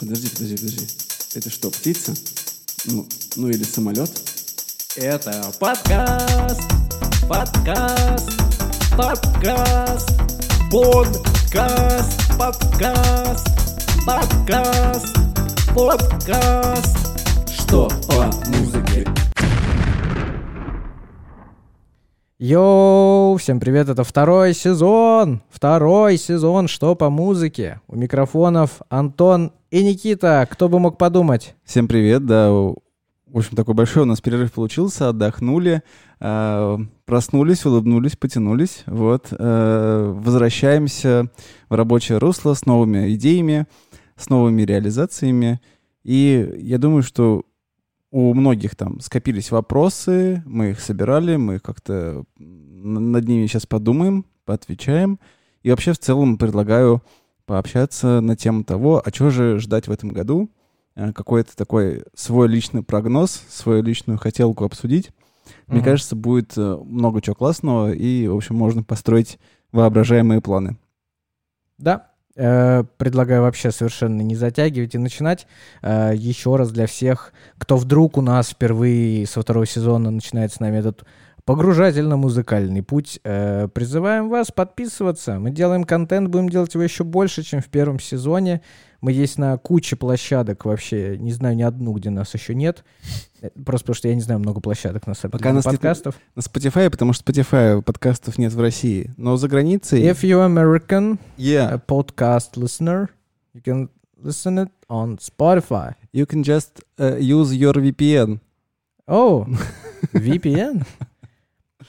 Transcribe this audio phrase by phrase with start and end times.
[0.00, 0.86] Подожди, подожди, подожди.
[1.34, 2.14] Это что, птица?
[2.86, 3.06] Ну,
[3.36, 4.10] ну или самолет?
[4.96, 6.62] Это подкаст,
[7.28, 8.30] подкаст,
[8.96, 10.08] подкаст,
[10.70, 13.46] подкаст, подкаст,
[14.06, 15.16] подкаст,
[15.74, 16.96] подкаст.
[17.46, 19.06] Что по музыке?
[22.38, 27.80] Йоу, всем привет, это второй сезон, второй сезон «Что по музыке».
[27.86, 31.54] У микрофонов Антон и Никита, кто бы мог подумать.
[31.64, 32.76] Всем привет, да, в
[33.32, 35.82] общем, такой большой у нас перерыв получился, отдохнули,
[36.18, 41.30] э, проснулись, улыбнулись, потянулись, вот, э, возвращаемся
[41.68, 43.66] в рабочее русло с новыми идеями,
[44.16, 45.60] с новыми реализациями,
[46.02, 47.44] и я думаю, что
[48.10, 52.24] у многих там скопились вопросы, мы их собирали, мы как-то
[52.82, 55.18] над ними сейчас подумаем, поотвечаем.
[55.62, 57.02] И вообще в целом предлагаю
[57.46, 60.50] пообщаться на тему того, а что же ждать в этом году,
[60.94, 65.10] э, какой-то такой свой личный прогноз, свою личную хотелку обсудить.
[65.66, 65.84] Мне Мгм.
[65.84, 69.38] кажется, будет э, много чего классного, и, в общем, можно построить
[69.72, 70.76] воображаемые планы.
[71.78, 75.46] Да, э, предлагаю вообще совершенно не затягивать и начинать.
[75.82, 80.60] Э, еще раз для всех, кто вдруг у нас впервые со второго сезона начинает с
[80.60, 81.04] нами этот
[81.44, 85.38] погружательно-музыкальный путь, э, призываем вас подписываться.
[85.38, 88.62] Мы делаем контент, будем делать его еще больше, чем в первом сезоне.
[89.00, 92.84] Мы есть на куче площадок вообще, не знаю ни одну, где нас еще нет.
[93.40, 96.16] Э, Просто потому что я не знаю много площадок на самом Пока деле, подкастов.
[96.34, 100.02] На Spotify, потому что Spotify подкастов нет в России, но за границей...
[100.02, 101.72] If you're American, Yeah.
[101.72, 103.08] a podcast listener,
[103.54, 103.88] you can
[104.22, 105.94] listen it on Spotify.
[106.12, 108.40] You can just uh, use your VPN.
[109.06, 109.46] О,
[110.12, 110.84] VPN.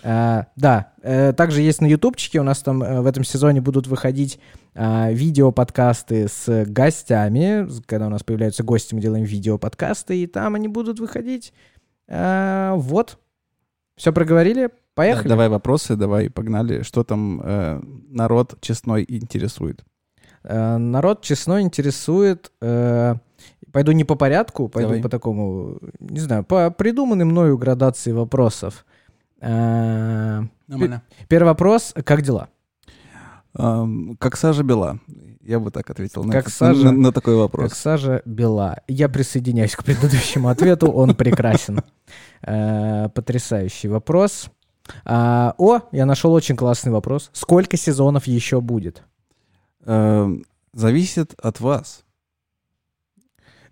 [0.03, 3.87] А, да, э, также есть на ютубчике, у нас там э, в этом сезоне будут
[3.87, 4.39] выходить
[4.73, 7.67] а, видео-подкасты с гостями.
[7.85, 11.53] Когда у нас появляются гости, мы делаем видео-подкасты, и там они будут выходить.
[12.07, 13.19] А, вот.
[13.95, 14.67] Все проговорили?
[14.67, 15.29] Да, Поехали.
[15.29, 16.81] давай вопросы, давай, погнали.
[16.81, 19.83] Что там э, народ честной интересует?
[20.43, 22.51] Э, Народ честно интересует.
[22.61, 23.15] э,
[23.71, 25.01] Пойду не по порядку, пойду Давай.
[25.01, 28.85] по такому, не знаю, по придуманной мною градации вопросов.
[29.41, 30.43] Э,
[31.27, 31.93] Первый вопрос.
[32.05, 32.49] Как дела?
[33.53, 34.99] Как сажа бела.
[35.41, 37.73] Я бы так ответил на, Как этот- сажа- на, на такой Как вопрос.
[37.73, 38.81] сажа бела.
[38.87, 41.81] Я присоединяюсь к предыдущему ответу, он прекрасен.
[42.43, 44.49] Э, Потрясающий вопрос.
[45.05, 47.29] А, О, я нашел очень классный вопрос.
[47.33, 49.03] Сколько сезонов еще будет?
[50.73, 52.03] Зависит от вас.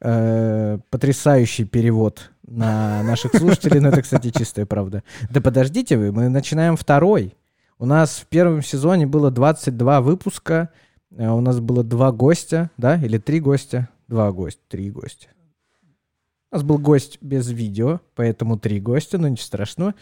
[0.01, 5.03] Э, Потрясающий перевод на наших слушателей, но это, кстати, чистая правда.
[5.29, 7.35] Да подождите вы, мы начинаем второй.
[7.77, 10.69] У нас в первом сезоне было 22 выпуска,
[11.15, 13.89] э, у нас было два гостя, да, или три гостя?
[14.07, 15.27] Два гостя, три гостя.
[16.51, 19.95] У нас был гость без видео, поэтому три гостя, но ничего страшного.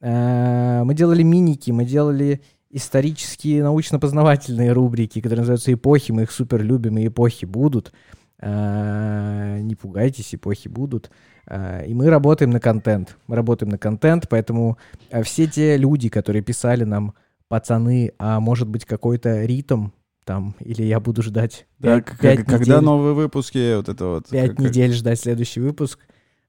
[0.00, 2.40] Э, Мы делали миники, мы делали
[2.70, 7.92] исторические научно-познавательные рубрики, которые называются «Эпохи», мы их супер любим, и «Эпохи» будут.
[8.40, 11.10] Э, Не пугайтесь, «Эпохи» будут.
[11.46, 13.16] Э, И мы работаем на контент.
[13.26, 14.78] Мы работаем на контент, поэтому
[15.10, 17.14] э, все те люди, которые писали нам,
[17.48, 19.88] пацаны, а может быть какой-то ритм
[20.24, 22.80] там, или я буду ждать Да, пять- к- пять когда недель.
[22.80, 24.28] новые выпуски, вот это вот.
[24.28, 25.98] Пять как- недель ждать следующий выпуск.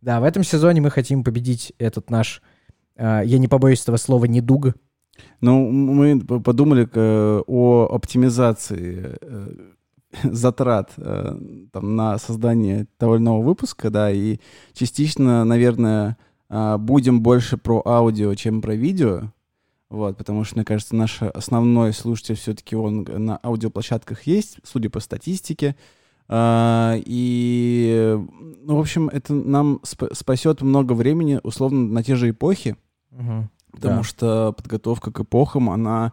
[0.02, 2.42] Да, в этом сезоне мы хотим победить этот наш,
[2.98, 4.74] я не побоюсь этого слова, недуг.
[5.42, 9.18] Ну, мы подумали о оптимизации
[10.24, 11.38] затрат э,
[11.72, 14.40] там, на создание того или иного выпуска, да, и
[14.74, 16.18] частично, наверное,
[16.50, 19.32] а, будем больше про аудио, чем про видео,
[19.90, 25.00] вот, потому что, мне кажется, наш основной слушатель все-таки он на аудиоплощадках есть, судя по
[25.00, 25.76] статистике,
[26.34, 28.18] А, и,
[28.64, 32.78] ну, в общем, это нам сп- спасет много времени, условно, на те же эпохи,
[33.74, 34.04] Потому Да.
[34.04, 36.12] что подготовка к эпохам, она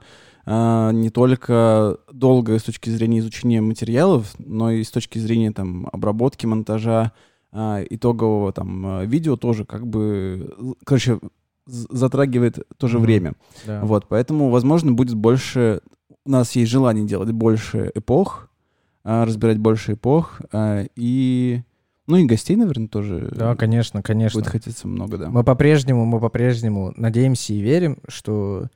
[0.92, 6.46] не только долгая с точки зрения изучения материалов, но и с точки зрения там обработки,
[6.46, 7.12] монтажа,
[7.52, 11.18] а, итогового там а, видео тоже как бы, короче,
[11.66, 13.06] затрагивает тоже Мгм.
[13.06, 13.32] время.
[13.66, 13.80] Да.
[13.84, 15.80] Вот, поэтому, возможно, будет больше,
[16.24, 18.48] у нас есть желание делать больше эпох,
[19.04, 21.62] а, разбирать больше эпох, а, и,
[22.06, 24.40] ну и гостей, наверное, тоже Да, конечно, конечно.
[24.40, 25.30] будет хотеться много, да.
[25.30, 28.68] Мы по-прежнему, мы по-прежнему надеемся и верим, что,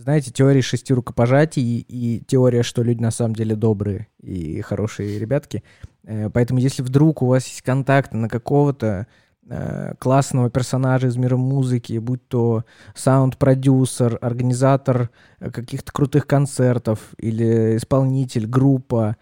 [0.00, 5.18] знаете, теория шести рукопожатий и, и теория, что люди на самом деле добрые и хорошие
[5.18, 5.62] ребятки.
[6.04, 9.06] Э, Поэтому если вдруг у вас есть контакты на какого-то
[9.48, 12.64] э, классного персонажа из мира музыки, будь то
[12.94, 19.16] саунд-продюсер, организатор э, каких-то крутых концертов или исполнитель, группа,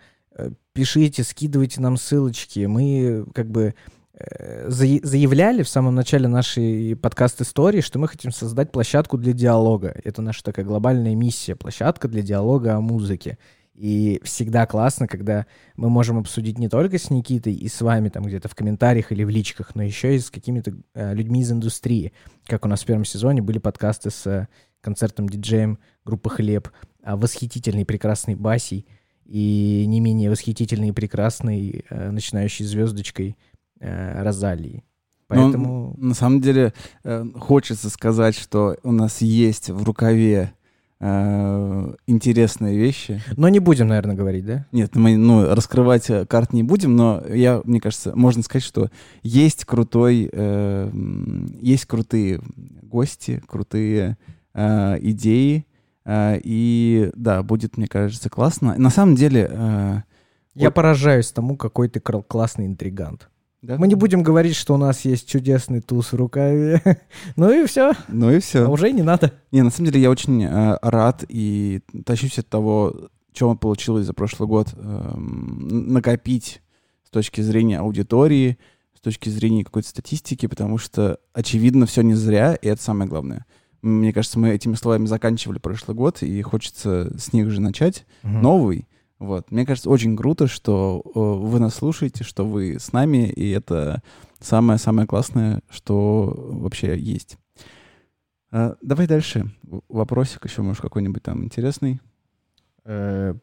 [0.72, 2.66] пишите, скидывайте нам ссылочки.
[2.66, 3.74] Мы как бы
[4.66, 9.94] заявляли в самом начале нашей подкаст-истории, что мы хотим создать площадку для диалога.
[10.04, 13.38] Это наша такая глобальная миссия, площадка для диалога о музыке.
[13.78, 18.24] И всегда классно, когда мы можем обсудить не только с Никитой и с вами там
[18.24, 22.12] где-то в комментариях или в личках, но еще и с какими-то э, людьми из индустрии.
[22.46, 24.48] Как у нас в первом сезоне были подкасты с э,
[24.80, 26.68] концертом-диджеем группы «Хлеб»,
[27.04, 28.84] а восхитительный, прекрасный Басей
[29.24, 33.36] и не менее восхитительной и прекрасной э, начинающей звездочкой
[33.80, 34.84] э, Розалии.
[35.30, 35.94] Ну, Поэтому...
[35.98, 36.72] На самом деле
[37.04, 40.52] э, хочется сказать, что у нас есть в рукаве
[41.00, 43.20] э, интересные вещи.
[43.36, 44.66] Но не будем, наверное, говорить, да?
[44.72, 48.90] Нет, мы ну, раскрывать э, карт не будем, но я, мне кажется, можно сказать, что
[49.22, 50.90] есть крутой, э,
[51.60, 52.40] есть крутые
[52.82, 54.16] гости, крутые
[54.54, 55.66] э, идеи,
[56.06, 58.76] э, и да, будет, мне кажется, классно.
[58.78, 60.02] На самом деле, э,
[60.54, 60.74] Я Вот.
[60.74, 63.28] поражаюсь тому, какой ты классный интригант.
[63.62, 63.76] Да?
[63.78, 66.80] Мы не будем говорить, что у нас есть чудесный туз в рукаве.
[67.36, 67.92] ну и все.
[68.08, 68.64] Ну и все.
[68.64, 69.32] А уже не надо.
[69.50, 74.14] Не, на самом деле я очень э, рад и тащусь от того, что получилось за
[74.14, 76.62] прошлый год н- накопить
[77.04, 78.58] с точки зрения аудитории,
[78.96, 83.46] с точки зрения какой-то статистики, потому что, очевидно, все не зря, и это самое главное.
[83.80, 88.88] Мне кажется, мы этими словами заканчивали прошлый год, и хочется с них же начать новый.
[89.18, 89.50] Вот.
[89.50, 94.02] Мне кажется, очень круто, что э, вы нас слушаете, что вы с нами, и это
[94.40, 97.36] самое-самое классное, что вообще есть.
[98.50, 99.50] А, давай дальше.
[99.88, 102.00] Вопросик еще, может, какой-нибудь там интересный.
[102.84, 103.34] Э,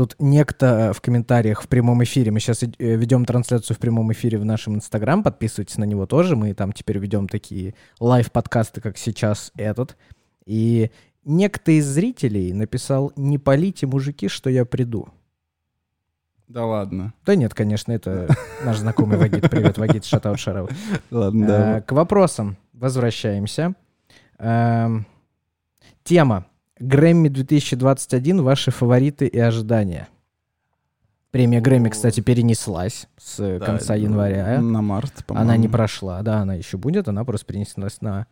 [0.00, 4.46] Тут некто в комментариях в прямом эфире, мы сейчас ведем трансляцию в прямом эфире в
[4.46, 9.98] нашем Инстаграм, подписывайтесь на него тоже, мы там теперь ведем такие лайв-подкасты, как сейчас этот.
[10.46, 10.90] И
[11.22, 15.08] некто из зрителей написал «Не полите, мужики, что я приду».
[16.50, 17.14] Да ладно.
[17.24, 18.26] Да нет, конечно, это
[18.64, 19.48] наш знакомый Вагит.
[19.48, 20.72] Привет, Вагит, шатаут, шараут.
[21.12, 21.80] Ладно, Э, да.
[21.82, 23.74] К вопросам возвращаемся.
[24.38, 25.06] Эм,
[26.02, 26.46] Тема.
[26.80, 28.42] Грэмми 2021.
[28.42, 30.08] Ваши фавориты и ожидания.
[31.30, 34.60] Премия Грэмми, кстати, перенеслась с Да, конца января.
[34.60, 35.48] На март, по-моему.
[35.48, 36.20] Она не прошла.
[36.22, 37.06] Да, она еще будет.
[37.06, 38.26] Она просто перенеслась на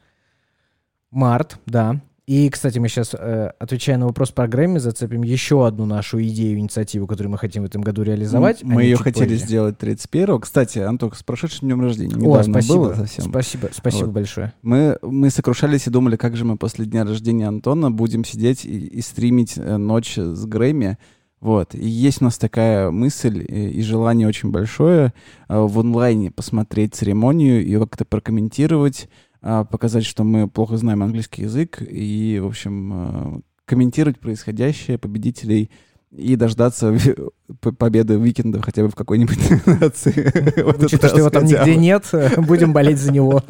[1.12, 2.00] март, да.
[2.28, 6.58] И, кстати, мы сейчас, э, отвечая на вопрос про Грэмми, зацепим еще одну нашу идею,
[6.58, 8.62] инициативу, которую мы хотим в этом году реализовать.
[8.62, 9.46] Мы а не ее чуть хотели позже.
[9.46, 10.38] сделать 31-го.
[10.40, 12.16] Кстати, Антох, с прошедшим днем рождения.
[12.16, 12.74] О, спасибо.
[12.74, 13.30] было совсем.
[13.30, 14.12] Спасибо, спасибо Вот.
[14.12, 14.52] большое.
[14.60, 18.76] Мы, мы сокрушались и думали, как же мы после дня рождения Антона будем сидеть и,
[18.76, 20.98] и стримить э, ночь с Грэмми.
[21.40, 21.74] Вот.
[21.74, 25.14] И есть у нас такая мысль и, и желание очень большое
[25.48, 29.08] э, в онлайне посмотреть церемонию, ее как-то прокомментировать,
[29.40, 32.92] показать, что мы плохо знаем английский язык, и, в общем,
[33.36, 35.70] э, комментировать происходящее, победителей,
[36.10, 36.96] и дождаться
[37.78, 40.62] победы Викинда хотя бы в какой-нибудь нации.
[40.62, 42.08] Вот Учитывая, что его там нигде нет,
[42.38, 43.42] будем болеть за него.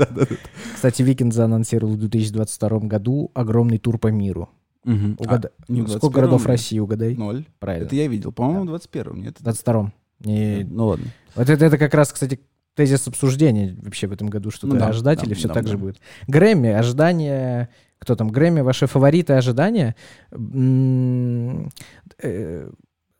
[0.75, 4.49] Кстати, Викинд заанонсировал в 2022 году огромный тур по миру.
[4.85, 6.46] А, Сколько 21-м, городов?
[6.46, 7.14] России, угадай?
[7.14, 7.44] Ноль.
[7.58, 7.87] Правильно.
[7.87, 8.32] Это я видел.
[8.32, 9.20] По-моему, в 21-м.
[9.20, 9.37] Нет?
[9.38, 9.93] В 22-м.
[10.20, 11.06] Не- Ну ладно.
[11.35, 12.40] Вот это, это как раз, кстати,
[12.78, 15.64] тезис обсуждения вообще в этом году, что-то Ну да, ожидать да, или все да, так
[15.64, 15.70] да.
[15.72, 15.96] же будет.
[16.28, 17.69] Грэмми, ожидания...
[17.98, 18.28] Кто там?
[18.30, 19.96] Грэмми, ваши фавориты, ожидания?
[22.22, 22.70] Э,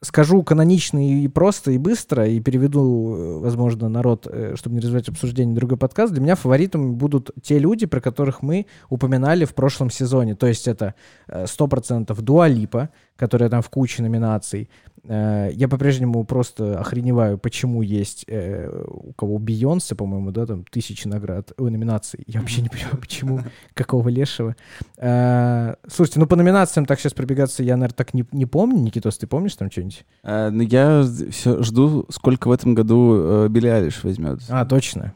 [0.01, 5.09] Скажу канонично и просто, и быстро, и переведу, э, возможно, народ, э, чтобы не развивать
[5.09, 6.13] обсуждение, другой подкаст.
[6.13, 10.37] Для меня фаворитами будут те люди, про которых мы упоминали в прошлом сезоне.
[10.37, 10.95] То есть это
[11.27, 14.71] э, 100% Дуалипа, которая там в куче номинаций.
[15.09, 21.09] Э, Я по-прежнему просто охреневаю, почему есть э, у кого Бейонсе, по-моему, да, там тысячи
[21.09, 22.21] наград, ой, номинаций.
[22.27, 23.41] Я вообще не понимаю, почему,
[23.75, 24.55] какого лешего.
[24.99, 28.79] Э, Слушайте, ну по номинациям так сейчас пробегаться я, наверное, так не, не помню.
[28.81, 30.05] Никитос, ты помнишь там что-нибудь?
[30.23, 34.41] А, ну, я все жду, сколько в этом году э, Билли Алиш возьмет.
[34.49, 35.15] А, точно.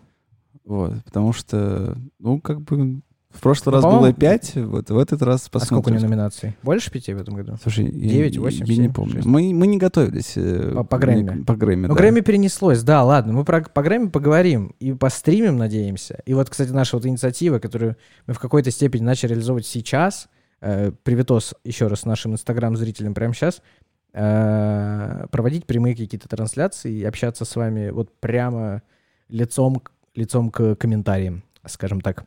[0.65, 1.05] Вот.
[1.05, 5.23] Потому что, ну, как бы, в прошлый Ну, раз было по-моему- 5, вот в этот
[5.23, 5.97] раз А сколько у посмотрим.
[5.97, 6.57] него номинаций?
[6.63, 7.57] Больше пяти в этом году?
[7.63, 9.23] Слушай, я- Девять, я, восемь, я не помню.
[9.25, 10.35] Мы, мы не готовились.
[10.37, 11.45] э, По- по Грэмми.
[11.45, 12.01] По Грэмми, Ну, да.
[12.01, 16.21] Грэмми перенеслось, да, ладно, мы про, по Грэмми поговорим и постримим, надеемся.
[16.27, 17.97] И вот, кстати, наша вот инициатива, которую
[18.27, 20.29] мы в какой-то степени начали реализовывать сейчас,
[20.61, 23.63] э, привитос еще раз нашим инстаграм-зрителям прямо сейчас,
[24.15, 28.83] э, проводить прямые какие-то трансляции и общаться с вами вот прямо
[29.29, 29.83] лицом,
[30.15, 32.25] лицом к комментариям, скажем так.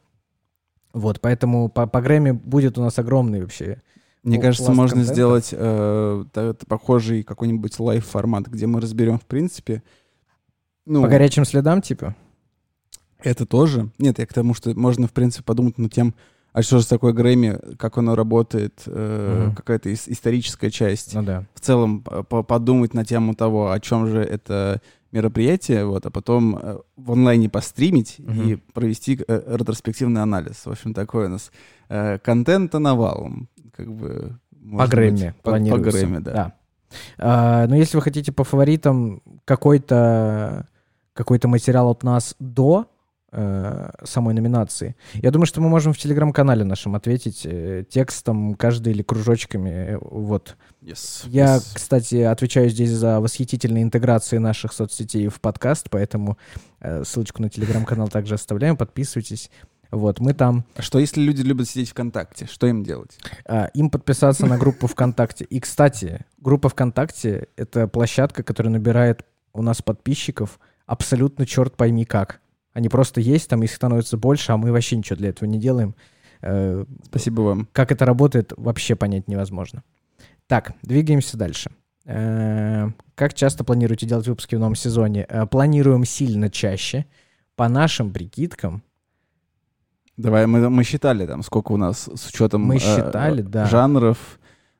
[0.95, 3.81] Вот, поэтому по, по Грэмми будет у нас огромный вообще
[4.23, 5.13] Мне кажется, можно контента.
[5.13, 9.83] сделать э, похожий какой-нибудь live-формат, где мы разберем, в принципе,
[10.85, 12.15] ну, по горячим следам, типа.
[13.21, 13.89] Это тоже.
[13.97, 16.15] Нет, я к тому, что можно, в принципе, подумать над тем,
[16.53, 19.55] а что же такое Грэмми, как оно работает, э, Мгм.
[19.55, 21.13] какая-то ис- историческая часть.
[21.13, 21.45] Ну да.
[21.55, 24.79] В целом по- подумать на тему того, о чем же это
[25.15, 28.41] мероприятие, вот, а потом э, в онлайне постримить Мгм.
[28.47, 30.65] и провести э, ретроспективный анализ.
[30.65, 31.51] В общем, такой у нас
[31.89, 33.47] э, контента навалом.
[33.75, 34.37] Как бы,
[34.77, 35.99] По Грэмми быть, по, по планируется.
[35.99, 36.53] Грэмми, да.
[37.17, 40.67] А, но если вы хотите по фаворитам какой-то
[41.13, 42.87] какой-то материал от нас до
[44.03, 49.01] самой номинации, я думаю, что мы можем в телеграм-канале нашем ответить э, текстом каждый или
[49.01, 49.69] кружочками.
[49.69, 50.55] э, Вот.
[50.81, 51.71] Yes, Я, yes.
[51.73, 56.37] кстати, отвечаю здесь за восхитительные интеграции наших соцсетей в подкаст, поэтому
[56.79, 58.77] э, ссылочку на телеграм-канал также оставляем.
[58.77, 59.49] Подписывайтесь.
[59.91, 62.47] Вот, мы там А что если люди любят сидеть ВКонтакте?
[62.47, 63.17] Что им делать?
[63.45, 65.45] а, им подписаться на группу ВКонтакте.
[65.45, 72.41] И, кстати, группа ВКонтакте— это площадка, которая набирает у нас подписчиков абсолютно черт пойми как.
[72.75, 75.95] Они просто есть, там их становится больше, а мы вообще ничего для этого не делаем.
[76.41, 77.67] Э, Спасибо вам.
[77.71, 79.81] Как это работает, вообще понять невозможно.
[80.47, 81.71] Так, двигаемся дальше.
[82.03, 85.25] Э, Как часто планируете делать выпуски в новом сезоне?
[85.29, 87.05] Э, Планируем сильно чаще.
[87.55, 88.83] По нашим прикидкам,
[90.17, 93.65] Давай, мы, мы считали там, сколько у нас с учетом Мы э, считали, да.
[93.67, 94.17] жанров,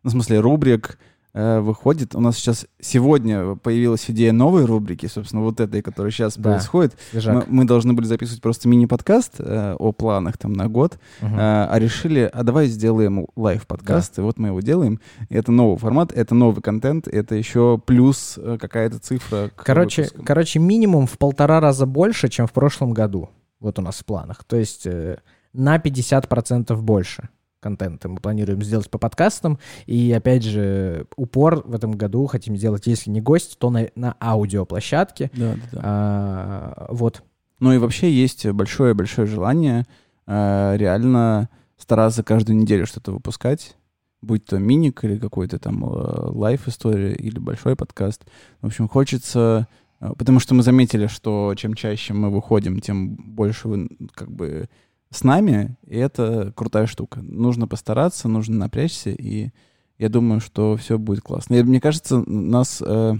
[0.04, 2.16] ну, в смысле, рубрик э, выходит.
[2.16, 6.52] У нас сейчас сегодня появилась идея новой рубрики, собственно, вот этой, которая сейчас Да.
[6.52, 6.94] происходит.
[7.14, 7.48] Мы, свежак.
[7.50, 11.36] мы должны были записывать просто мини-подкаст э, о планах там на год, Мгм.
[11.36, 11.40] э,
[11.70, 15.00] а решили, а давай сделаем лайв-подкаст, и вот мы его делаем.
[15.28, 20.26] И это новый формат, это новый контент, это еще плюс э, какая-то цифра Короче, выпускам.
[20.26, 23.30] короче, минимум в полтора раза больше, чем в прошлом году.
[23.60, 24.44] Вот у нас в планах.
[24.46, 25.18] То есть э,
[25.54, 27.30] на 50% больше
[27.66, 29.58] контента мы планируем сделать по подкастам.
[29.88, 34.16] И опять же, упор в этом году хотим сделать, если не гость, то на, на
[34.22, 35.32] аудиоплощадке.
[35.34, 35.82] Да, да, да.
[35.84, 37.24] А, вот.
[37.60, 39.86] Ну и вообще есть большое-большое желание
[40.28, 43.76] э, реально стараться каждую неделю что-то выпускать,
[44.22, 48.26] будь то миник или какой-то там э, лайф-история или большой подкаст.
[48.62, 49.68] В общем, хочется...
[50.02, 54.70] э, Потому что мы заметили, что чем чаще мы выходим, тем больше вы как бы
[55.16, 57.22] с нами, и это крутая штука.
[57.22, 59.50] Нужно постараться, нужно напрячься, и
[59.98, 61.56] я думаю, что все будет классно.
[61.56, 63.14] И мне кажется, нас э,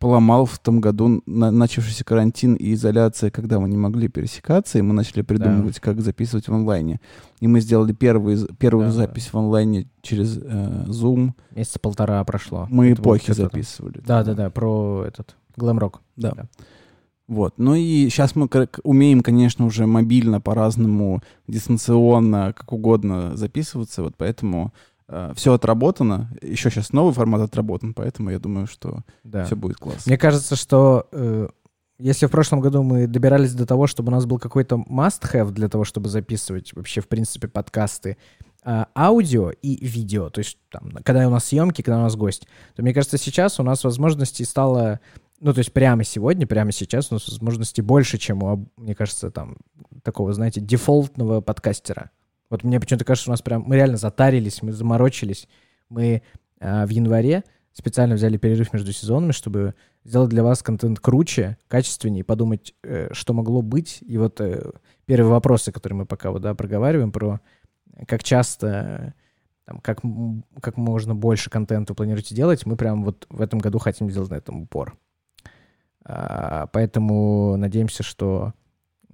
[0.00, 4.82] поломал в том году на- начавшийся карантин и изоляция, когда мы не могли пересекаться, и
[4.82, 7.00] мы начали придумывать, как записывать в онлайне.
[7.40, 8.92] И мы сделали первый, первую Да.
[8.92, 11.30] запись в онлайне через э, Zoom.
[11.54, 12.66] Месяца полтора прошло.
[12.70, 14.02] Мы Это эпохи записывали.
[14.04, 16.00] Да-да-да, про этот глэм-рок.
[16.16, 16.32] Да.
[16.32, 16.44] Да.
[17.28, 17.54] Вот.
[17.58, 18.48] Ну и сейчас мы
[18.84, 24.02] умеем, конечно, уже мобильно, по-разному, дистанционно, как угодно записываться.
[24.02, 24.72] Вот поэтому
[25.34, 26.30] все отработано.
[26.42, 29.44] Еще сейчас новый формат отработан, поэтому я думаю, что Да.
[29.44, 30.02] все будет классно.
[30.06, 31.48] Мне кажется, что э,
[31.98, 35.68] если в прошлом году мы добирались до того, чтобы у нас был какой-то must-have для
[35.68, 38.16] того, чтобы записывать вообще, в принципе, подкасты,
[38.64, 42.48] а, аудио и видео, то есть там, когда у нас съемки, когда у нас гость,
[42.74, 44.98] то мне кажется, сейчас у нас возможностей стало,
[45.40, 49.30] ну, то есть прямо сегодня, прямо сейчас у нас возможностей больше, чем у, мне кажется,
[49.30, 49.56] там,
[50.02, 52.10] такого, знаете, дефолтного подкастера.
[52.48, 55.48] Вот мне почему-то кажется, у нас прям, мы реально затарились, мы заморочились.
[55.88, 56.22] Мы
[56.60, 59.74] а, в январе специально взяли перерыв между сезонами, чтобы
[60.04, 63.98] сделать для вас контент круче, качественнее, подумать, э, что могло быть.
[64.06, 64.70] И вот э,
[65.04, 67.40] первые вопросы, которые мы пока вот, да, проговариваем, про
[68.06, 69.12] как часто, э,
[69.66, 70.00] там, как,
[70.62, 74.36] как можно больше контента планируете делать, мы прям вот в этом году хотим сделать на
[74.36, 74.96] этом упор.
[76.08, 78.52] А, поэтому надеемся, что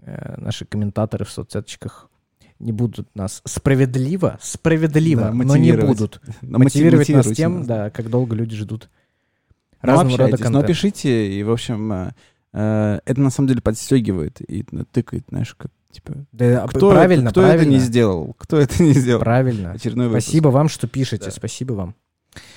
[0.01, 2.11] э, наши комментаторы в соцсеточках
[2.59, 7.67] не будут нас справедливо, справедливо, Да, но не будут Но мотивировать нас тем, нас.
[7.67, 8.91] да, как долго люди ждут
[9.83, 10.67] Ну, разного рода общайтесь, но контента.
[10.69, 12.11] пишите, и, в общем, э,
[12.53, 17.31] э, это на самом деле подстегивает и тыкает, знаешь, как, типа, Да, кто, правильно, это,
[17.33, 18.35] кто правильно, это не сделал?
[18.39, 19.21] Кто это не сделал?
[19.23, 19.73] правильно.
[19.73, 20.27] Очередной выпуск.
[20.27, 21.31] Спасибо вам, что пишете, Да.
[21.31, 21.95] спасибо вам.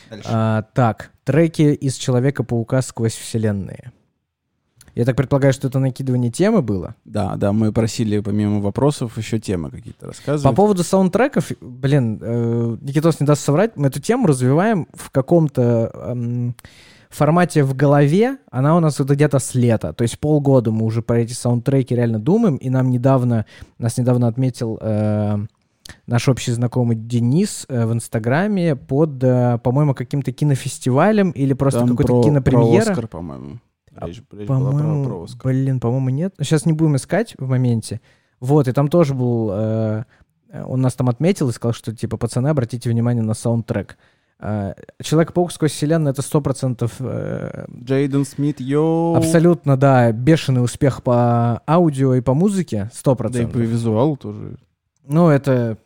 [0.09, 0.27] Дальше.
[0.29, 3.91] А, так, треки из Человека-паука сквозь вселенные.
[4.95, 6.95] Я так предполагаю, что это накидывание темы было.
[7.03, 10.55] Да, да, мы просили помимо вопросов еще темы какие-то По рассказывать.
[10.55, 16.55] поводу саундтреков, блин, э, Никитос не даст соврать, мы эту тему развиваем в каком-то эм,
[17.09, 21.01] формате в голове, она у нас вот где-то с лета, то есть полгода мы уже
[21.01, 23.45] про эти саундтреки реально думаем, и нам недавно,
[23.77, 25.37] нас недавно отметил э,
[26.07, 32.13] наш общий знакомый Денис э, в Инстаграме под, э, по-моему, каким-то кинофестивалем или просто какой-то
[32.13, 32.83] про- кинопремьера.
[32.85, 33.59] Про Оскар, по-моему.
[33.95, 36.35] А, Речь, речь была про, По-моему, блин, по-моему, нет.
[36.39, 38.01] Сейчас не будем искать в моменте.
[38.39, 39.49] Вот, и там тоже был...
[39.51, 40.03] э,
[40.65, 43.97] он нас там отметил и сказал, что, типа, пацаны, обратите внимание на саундтрек.
[44.39, 46.93] Э, Человек-паук сквозь вселенную— это сто процентов...
[46.99, 49.15] э, Джейден Смит, yo.
[49.15, 54.57] абсолютно, да, бешеный успех по аудио и по музыке, сто Да и по визуалу тоже.
[55.07, 55.77] Ну, это...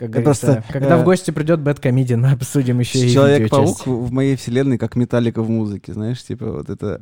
[0.00, 4.10] Как говорится, просто, когда э, в гости придет BadComedian, мы обсудим еще и Человек-паук в
[4.10, 6.98] моей вселенной как металлика в музыке, знаешь, типа вот это...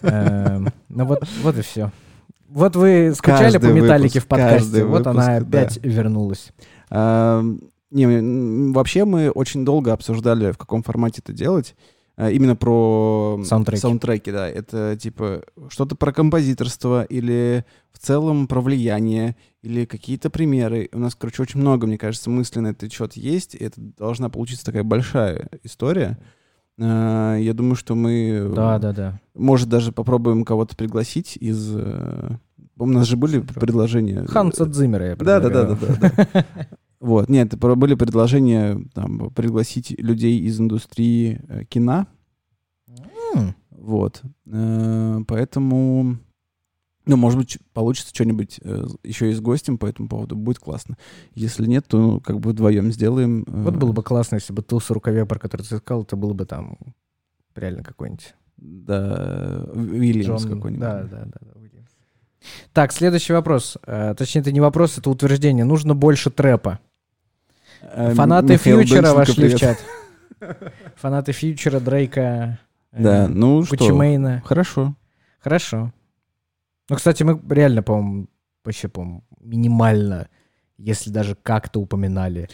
[0.00, 1.90] Эм, Ну вот, вот и все.
[2.48, 6.52] Вот вы скучали по металлике в подкасте, вот она опять вернулась.
[6.88, 7.44] А,
[7.90, 11.74] Не, вообще мы очень долго обсуждали, в каком формате это делать.
[12.16, 13.80] А, Именно про Саундтреки.
[13.80, 14.48] саундтреки, да.
[14.48, 20.88] Это типа что-то про композиторство или в целом про влияние или какие-то примеры.
[20.92, 24.64] У нас, короче, очень много, мне кажется, на этот счет есть, и это должна получиться
[24.64, 26.18] такая большая история.
[26.80, 29.20] А, Я думаю, что мы, Да, да, да.
[29.34, 31.74] может, даже попробуем кого-то пригласить из...
[31.76, 32.30] э,
[32.78, 34.24] У нас же были предложения.
[34.26, 36.10] Ханса Цзиммера я Да, да, да, да, предлагаю.
[36.16, 36.44] да, да.
[37.02, 42.06] Вот, нет, были предложения там, пригласить людей из индустрии э, кино.
[43.34, 44.22] М, Вот.
[44.46, 46.18] Э, Поэтому,
[47.06, 50.36] ну, может быть, получится что-нибудь э, еще и с гостем по этому поводу.
[50.36, 50.96] Будет классно.
[51.34, 53.42] Если нет, то ну, как бы вдвоем сделаем.
[53.48, 56.46] Вот было бы классно, если бы туз рукаве, про который ты сказал, это было бы
[56.46, 56.78] там
[57.56, 58.34] реально какой-нибудь.
[58.58, 60.80] Да, Вильямс Джон- какой-нибудь.
[60.80, 61.88] Да, да, да, да, Уильямс.
[62.72, 63.76] Так, следующий вопрос.
[63.84, 65.64] Точнее, это не вопрос, это утверждение.
[65.64, 66.78] Нужно больше трэпа.
[67.82, 69.78] Э, Фанаты Михаил фьючера вошли в чат.
[70.96, 72.58] Фанаты фьючера, Дрейка,
[72.92, 74.42] э, Да, ну что, Мэйна.
[74.44, 74.94] хорошо.
[75.40, 75.92] Хорошо.
[76.88, 78.28] Ну, кстати, мы реально, по-моему,
[78.64, 80.28] вообще, по-моему, минимально,
[80.78, 82.48] если даже как-то упоминали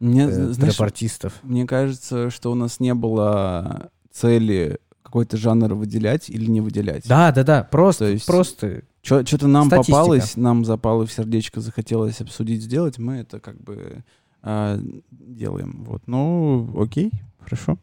[0.00, 1.34] Мне, э, знаешь, трэп-артистов.
[1.42, 7.08] Мне кажется, что у нас не было цели какой-то жанр выделять или не выделять.
[7.08, 8.82] Да, да, да, просто, То есть- просто.
[9.00, 9.96] Что-то нам Статистика.
[9.96, 14.04] попалось, нам запало в сердечко, захотелось обсудить, сделать, мы это как бы
[14.50, 14.78] а,
[15.10, 15.84] делаем.
[15.86, 16.02] Вот.
[16.06, 17.76] Ну, окей, хорошо.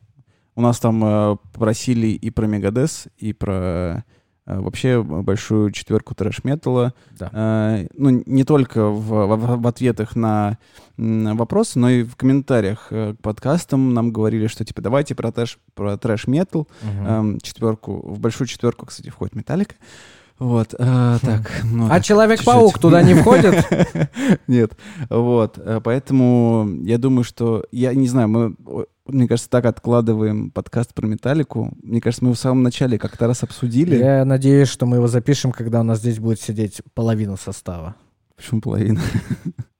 [0.56, 4.04] У нас там а, просили и про Мегадес, и про
[4.48, 6.94] а, вообще большую четверку трэш-металла.
[7.20, 7.30] Да.
[7.34, 10.58] А, ну, не только в, в- в ответах на
[10.98, 15.60] вопросы, но и в комментариях э, к подкастам нам говорили, что типа давайте про, трэш,
[15.74, 16.68] про трэш-метал.
[16.82, 17.06] Мгм.
[17.08, 19.76] Эм, четверку, в большую четверку, кстати, входит Металлика.
[20.38, 21.50] Вот, а, так.
[21.64, 22.82] ну, А так, Человек-паук чуть-чуть.
[22.82, 23.66] туда не входит?
[24.48, 24.74] Нет,
[25.10, 28.56] вот, э, поэтому я думаю, что, я не знаю, мы,
[29.06, 31.74] мне кажется, так откладываем подкаст про Металлику.
[31.82, 33.96] Мне кажется, мы в самом начале как-то раз обсудили.
[33.96, 37.96] Я надеюсь, что мы его запишем, когда у нас здесь будет сидеть половина состава.
[38.36, 39.00] Почему половина?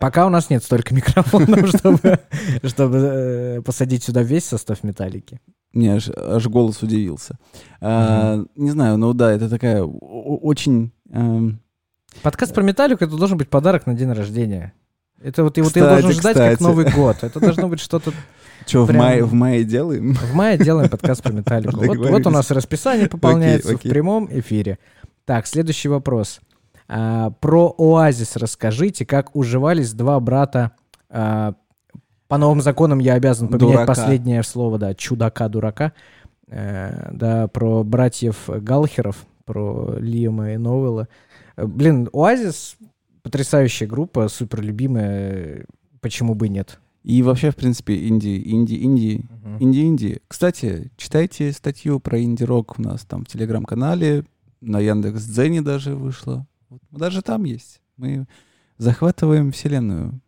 [0.00, 2.20] Пока у нас нет столько микрофонов, чтобы,
[2.64, 5.40] чтобы э, посадить сюда весь состав металлики.
[5.72, 7.38] Мне аж, аж голос удивился.
[7.80, 10.92] А, Не знаю, ну да, это такая очень...
[11.10, 11.60] эм,
[12.22, 14.74] Подкаст про металлику это должен быть подарок на день рождения.
[15.20, 16.62] Это вот его ты Кстати, должен ждать как кстати.
[16.62, 17.16] Новый год.
[17.22, 18.12] Это должно быть что-то.
[18.66, 20.14] Что, в Прям- мае, в мае делаем?
[20.14, 21.76] В мае делаем подкаст про металлику.
[21.84, 23.90] Вот, вот у нас расписание пополняется Окей, в окей.
[23.90, 24.78] прямом эфире.
[25.24, 26.40] Так, следующий вопрос.
[26.94, 30.72] А, про Оазис расскажите, как уживались два брата.
[31.08, 31.54] а,
[32.28, 33.86] по новым законам я обязан поменять Дурака.
[33.86, 35.92] последнее слово, да, чудака-дурака.
[36.48, 41.08] Э, да, про братьев Галхеров, про Лиама и Новелла.
[41.56, 42.76] Э, Блин, Оазис
[43.22, 45.66] потрясающая группа, супер любимая.
[46.00, 46.80] Почему бы и нет?
[47.04, 49.24] И вообще, в принципе, инди, инди, инди,
[49.60, 50.20] инди-инди.
[50.28, 54.24] Кстати, читайте статью про инди-рок у нас там в телеграм-канале,
[54.60, 56.46] на Яндекс Дзене даже вышло.
[56.72, 57.82] Вот, даже там есть.
[57.98, 58.26] Мы
[58.78, 60.22] захватываем вселенную.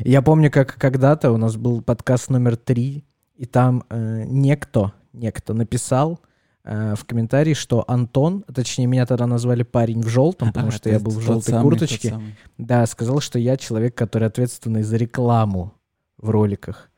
[0.00, 3.04] Я помню, как когда-то у нас был подкаст номер три,
[3.36, 6.18] и там э, некто, некто написал
[6.64, 10.90] э, в комментарии, что Антон, точнее, меня тогда назвали парень в желтом, потому А, что
[10.90, 12.18] я был в желтой самый, курточке.
[12.58, 15.74] Да, сказал, что я человек, который ответственный за рекламу
[16.18, 16.90] в роликах.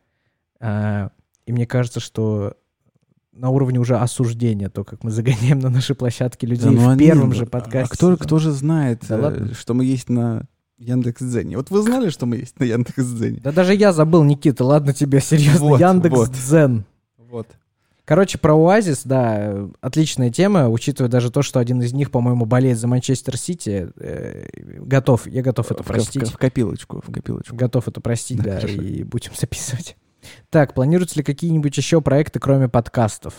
[0.59, 1.11] А,
[1.45, 2.57] и мне кажется, что
[3.37, 6.89] на уровне уже осуждения, то, как мы загоняем на наши площадки людей Да ну в
[6.89, 7.95] они- первом же а подкасте.
[7.95, 9.55] кто, кто же знает, Да э, ладно.
[9.55, 10.45] что мы есть на
[10.79, 11.57] Яндекс Дзене?
[11.57, 13.41] Вот вы знали, что мы есть на Яндекс Дзене?
[13.43, 16.51] Да даже я забыл, Никита, ладно тебе, серьезно, Вот, Яндекс
[17.31, 17.47] вот.
[18.05, 22.47] Короче, про Оазис, да, э, отличная тема, учитывая даже то, что один из них, по-моему,
[22.47, 23.89] болеет за Манчестер Сити.
[23.97, 24.47] э,
[24.79, 26.29] готов, я готов это в, ко- в простить.
[26.31, 27.57] в копилочку, в копилочку.
[27.57, 29.97] Готов это простить, Да, да, и будем записывать.
[30.51, 33.35] Так, планируются ли какие-нибудь еще проекты, кроме подкастов?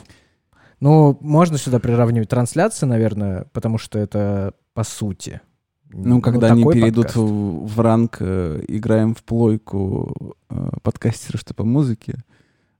[0.79, 5.41] Ну, можно сюда приравнивать трансляции, наверное, потому что это по сути.
[5.89, 7.25] Ну, когда они такой перейдут подкаст.
[7.25, 12.15] в, в ранг э, «Играем в плойку» э, подкастера, что по музыке,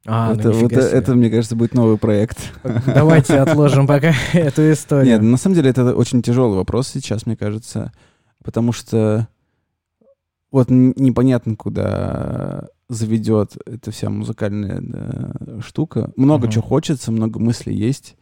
[0.05, 0.91] А, ну, это, вот нифига себе.
[0.91, 2.37] это, мне кажется, будет новый проект.
[2.85, 5.05] Давайте отложим пока эту историю.
[5.05, 7.93] Нет, на самом деле это очень тяжелый вопрос сейчас, мне кажется,
[8.43, 9.27] потому что
[10.51, 16.11] вот непонятно, куда заведет эта вся музыкальная да, штука.
[16.15, 16.51] Много Мгм.
[16.51, 18.15] чего хочется, много мыслей есть,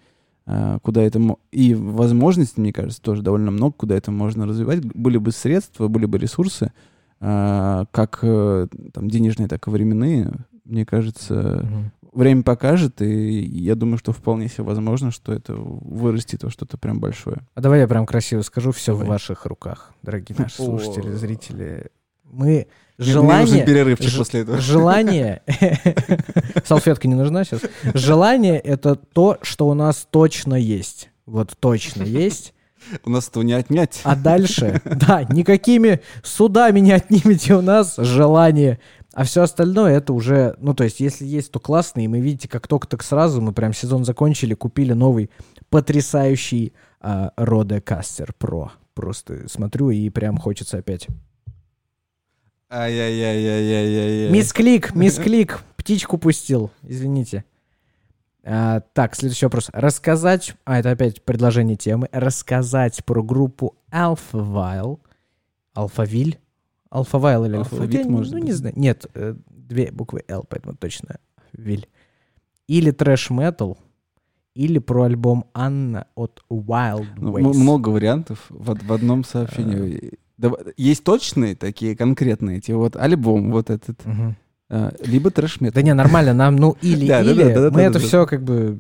[0.48, 1.22] а, куда это...
[1.52, 4.84] И возможностей, мне кажется, тоже довольно много, куда это можно развивать.
[4.84, 6.72] Были бы средства, были бы ресурсы,
[7.20, 10.32] а, как э, там денежные, так и временные,
[10.66, 11.92] мне кажется, Мгм.
[12.12, 17.00] время покажет, и я думаю, что вполне себе возможно, что это вырастет во что-то прям
[17.00, 17.38] большое.
[17.54, 19.10] А давай я прям красиво скажу, все в Давай.
[19.10, 21.90] ваших руках, дорогие наши слушатели, зрители.
[22.32, 23.46] Мы Мне- мне желание...
[23.46, 24.60] нужен перерывчик ж- после этого.
[24.60, 25.42] Желание...
[26.66, 27.62] Салфетка не нужна сейчас?
[27.94, 31.10] Желание— это то, что у нас точно есть.
[31.26, 32.54] Вот точно есть.
[33.04, 34.00] У нас этого не отнять.
[34.04, 38.80] А дальше, да, никакими судами не отнимете у нас желание.
[39.14, 42.02] А все остальное это уже, ну то есть, если есть, то классно.
[42.02, 45.32] И мы видите, как только так сразу мы прям сезон закончили, купили новый
[45.70, 48.70] потрясающий а, Rodecaster Pro.
[48.94, 51.08] Просто смотрю и прям хочется опять.
[52.70, 54.32] Ай-яй-яй-яй-яй-яй.
[54.32, 57.46] Мисс Клик, мисс Клик, птичку пустил, извините.
[58.44, 59.70] А, так, следующий вопрос.
[59.74, 65.00] Рассказать, а это опять предложение темы, рассказать про группу Alphaville.
[65.74, 66.40] Алфавиль?
[66.90, 68.06] Алфавайл или Алфавит, Алфавит?
[68.10, 68.46] может ну, быть.
[68.48, 68.74] не знаю.
[68.78, 71.18] Нет, э, две буквы L, поэтому точно
[71.54, 71.88] Виль.
[72.68, 73.78] Или трэш-метал,
[74.54, 77.54] или про альбом Анна от Wild Ну, Ways.
[77.54, 80.14] м- много вариантов в, в одном сообщении.
[80.78, 84.00] Есть точные такие конкретные, эти вот альбом вот этот,
[84.70, 85.76] а, либо трэш-метал.
[85.76, 88.80] Да не, нормально, нам, ну, или, Да, или, да, да, мы это все как бы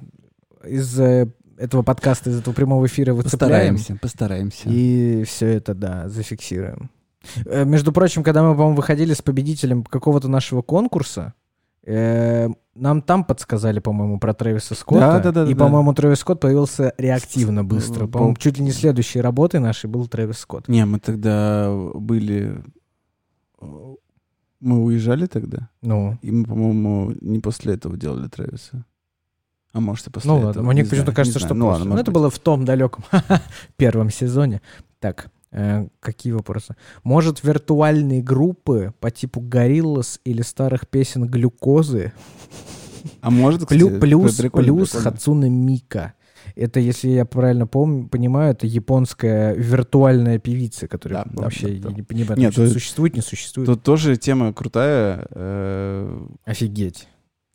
[0.67, 3.75] из э, этого подкаста, из этого прямого эфира выцепляем.
[3.75, 4.63] Постараемся, постараемся.
[4.65, 6.89] И все это, да, зафиксируем.
[7.45, 11.33] Э, Между прочим, когда мы, по-моему, выходили с победителем какого-то нашего конкурса,
[11.85, 14.99] э, нам там подсказали, по-моему, про Трэвиса Скотта.
[14.99, 15.65] Да, да, да, и, да.
[15.65, 18.01] по-моему, Трэвис Скотт появился реактивно быстро.
[18.05, 20.67] Был- По-моему, чуть ли не следующей работой нашей был Трэвис Скотт.
[20.67, 22.61] Не, мы тогда были...
[24.61, 28.85] Мы уезжали тогда, Ну, и мы, по-моему, не после этого делали Трэвиса.
[29.73, 30.47] А может, и после ну этого.
[30.47, 31.53] ладно, мне не почему-то кажется, не что.
[31.53, 31.79] Ну после.
[31.81, 32.15] ладно, Ну, это быть.
[32.15, 33.03] было в том далеком
[33.75, 34.61] первом сезоне.
[34.99, 35.29] Так, э,
[35.99, 36.75] какие вопросы?
[37.03, 42.11] Может, виртуальные группы по типу Гориллас или старых песен Глюкозы
[43.21, 45.11] А может, кстати, плюс, прикольно, плюс прикольно.
[45.11, 46.13] Хацуна Мика.
[46.55, 51.89] Это, если я правильно помню, понимаю, это японская виртуальная певица, которая Да, да, вообще да,
[51.89, 51.95] да.
[51.95, 53.67] не понимаю, Нет, то- существует, не существует.
[53.67, 55.25] Тут тоже тема крутая.
[55.31, 57.07] э, Офигеть.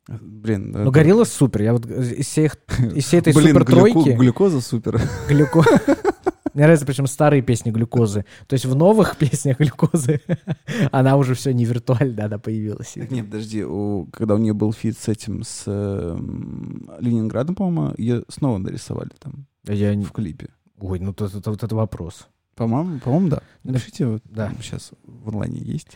[0.07, 0.71] Блин.
[0.71, 1.61] Ну, Gorillaz супер.
[1.61, 2.57] Я вот из, всех,
[2.93, 5.01] из всей этой Блин, супер тройки глюкоза супер.
[5.27, 5.63] глюко...
[6.53, 8.25] Мне нравятся причем старые песни глюкозы.
[8.47, 10.21] То есть в новых песнях глюкозы
[10.91, 12.93] она уже все не виртуально, она появилась.
[12.95, 17.93] Так Нет, подожди, у- когда у нее был feat с этим, с эм, Ленинградом, по-моему,
[17.97, 20.49] ее снова нарисовали там Я не- в клипе.
[20.79, 22.27] Ой, ну это, это- вот это вопрос.
[22.55, 23.41] По-моему, по-моему, да.
[23.63, 23.71] Да.
[23.71, 24.51] Напишите, вот Да.
[24.61, 25.87] сейчас в онлайне есть.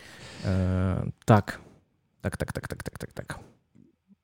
[0.44, 1.60] Э, Так.
[2.22, 3.38] Так, так, так, так, так, так, так.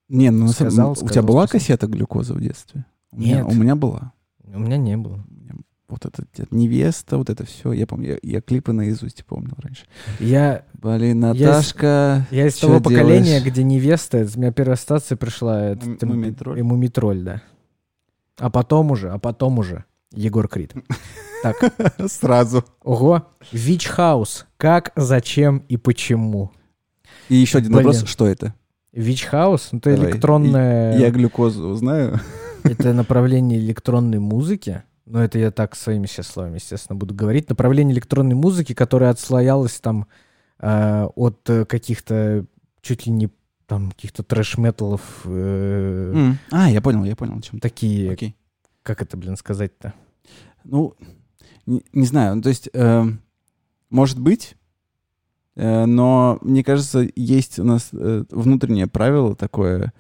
[0.09, 1.61] Не, ну Сказал, у тебя сказал, была сказал.
[1.61, 2.85] кассета глюкоза в детстве?
[3.13, 3.47] У меня, Нет.
[3.47, 4.13] у меня была.
[4.45, 5.25] У меня не было.
[5.93, 7.73] Вот это те- невеста, вот это все.
[7.73, 9.85] Я помню, я, я клипы наизусть помнил раньше.
[10.21, 12.27] Я Блин, Я из- Наташка.
[12.31, 13.45] Я из того поколения, делаешь?
[13.45, 16.59] где невеста, у меня первая стация пришла, это Мумитроль?
[16.59, 17.43] и Мумитроль, да.
[18.39, 20.73] А потом уже, а потом уже Егор Крид.
[21.43, 21.57] Так,
[22.11, 22.65] Сразу.
[22.83, 24.47] ого, Вич Хаус.
[24.57, 26.53] Как, зачем и почему?
[27.29, 27.85] И еще один Блин.
[27.87, 28.55] вопрос, что это?
[28.93, 30.11] Вич Хаус, ну, это Давай.
[30.11, 32.19] электронное, Я глюкозу знаю.
[32.65, 34.83] это направление электронной музыки.
[35.05, 37.49] Но это я так своими сейчас словами, естественно, буду говорить.
[37.49, 40.07] Направление электронной музыки, которое отслоялось там
[40.59, 42.47] э, от э, каких-то
[42.83, 43.31] чуть ли не
[43.67, 46.39] там каких-то трэш-металлов, э, М.
[46.51, 48.37] А, я понял, я понял, чем такие, Окей.
[48.83, 49.95] как это, блин, сказать-то?
[50.65, 50.95] Ну,
[51.67, 53.21] не, не знаю, ну, то есть, эм,
[53.89, 54.57] может быть,
[55.57, 59.91] э, но мне кажется, есть у нас э, внутреннее правило такое, э,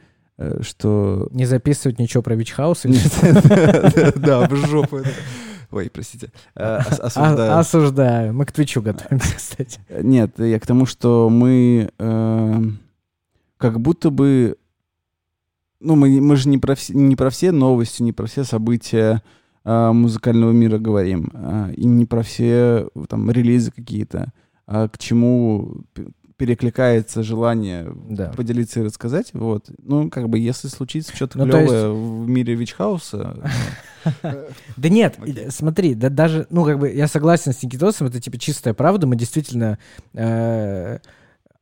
[0.60, 1.28] что...
[1.30, 2.82] Не записывать ничего про Вичхаус?
[4.16, 5.00] Да, в жопу.
[5.72, 6.30] Ой, простите.
[6.54, 7.58] Э, А- осуждаю.
[7.58, 8.34] Осуждаю.
[8.34, 9.80] Мы к Твичу готовимся, кстати.
[10.02, 12.78] Нет, я к тому, что мы эм,
[13.56, 14.56] как будто бы...
[15.80, 19.22] Ну, мы, мы же не про, все, не про все новости, не про все события
[19.64, 24.32] э, музыкального мира говорим, э, и не про все э, там релизы какие-то,
[24.66, 25.84] а к чему
[26.36, 28.32] перекликается желание Да.
[28.36, 29.30] поделиться и рассказать.
[29.32, 29.70] Вот.
[29.78, 33.36] Ну, как бы, если случится что-то Ну, то есть- клевое в мире Вичхауса,
[34.76, 38.38] Да нет, э, смотри, да даже, ну, как бы, я согласен с Никитосом, это, типа,
[38.38, 39.78] чистая правда, мы действительно
[40.14, 40.98] э,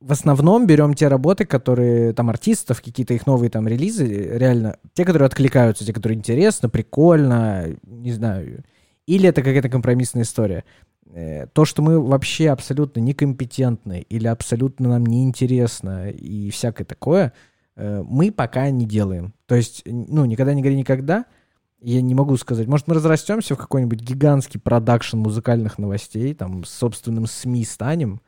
[0.00, 5.04] в основном берем те работы, которые, там, артистов, какие-то их новые, там, релизы, реально, те,
[5.04, 8.64] которые откликаются, те, которые интересно, прикольно, не знаю,
[9.06, 10.64] или это какая-то компромиссная история.
[11.12, 17.32] Э, То, что мы вообще абсолютно некомпетентны или абсолютно нам неинтересно и всякое такое,
[17.76, 19.34] э, мы пока не делаем.
[19.46, 21.24] То есть, ну, никогда не говори никогда,
[21.80, 22.68] я не могу сказать.
[22.68, 28.20] Может, мы разрастемся в какой-нибудь гигантский продакшн музыкальных новостей, там, с собственным СМИ станем.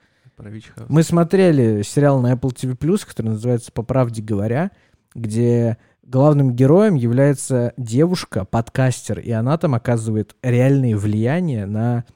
[0.88, 4.70] Мы смотрели сериал на Apple TV+, который называется «По правде говоря»,
[5.14, 12.06] где главным героем является девушка, подкастер, и она там оказывает реальные влияния на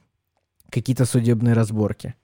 [0.69, 2.15] какие-то судебные разборки.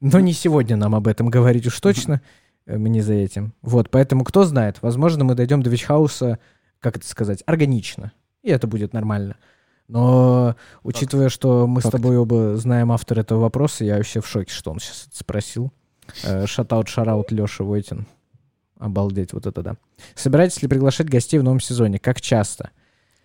[0.00, 2.20] Но не сегодня нам об этом говорить уж точно,
[2.66, 3.54] э, мы не за этим.
[3.62, 6.38] Вот, поэтому кто знает, возможно, мы дойдем до Вичхауса,
[6.80, 9.36] как это сказать, органично, и это будет нормально.
[9.88, 14.52] Но учитывая, что мы с тобой оба знаем автора этого вопроса, я вообще в шоке,
[14.52, 15.72] что он сейчас это спросил.
[16.22, 18.06] Э, Шатаут, шараут, Леша Войтин.
[18.78, 19.76] Обалдеть, вот это да.
[20.14, 21.98] Собираетесь ли приглашать гостей в новом сезоне?
[21.98, 22.70] Как часто?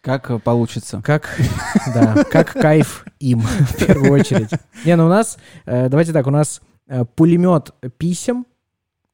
[0.01, 1.01] Как э, получится?
[1.03, 1.38] Как,
[1.93, 4.49] да, как кайф им, в первую очередь.
[4.85, 8.45] Не, ну у нас, э, давайте так, у нас э, пулемет писем,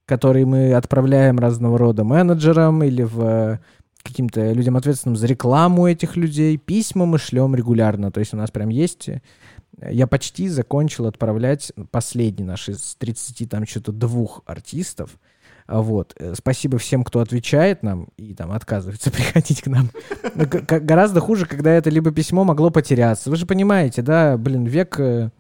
[0.06, 3.60] которые мы отправляем разного рода менеджерам или в
[4.04, 6.58] каким-то людям ответственным за рекламу этих людей.
[6.58, 8.12] Письма мы шлем регулярно.
[8.12, 9.10] То есть у нас прям есть...
[9.82, 15.18] Я почти закончил отправлять последний наш из 30 там что-то двух артистов.
[15.68, 16.14] А Вот.
[16.18, 19.90] Э, Спасибо всем, кто отвечает нам и там отказывается приходить к нам.
[20.36, 23.30] Ну, Гораздо хуже, когда это либо письмо могло потеряться.
[23.30, 25.32] Вы же понимаете, да, блин, век э,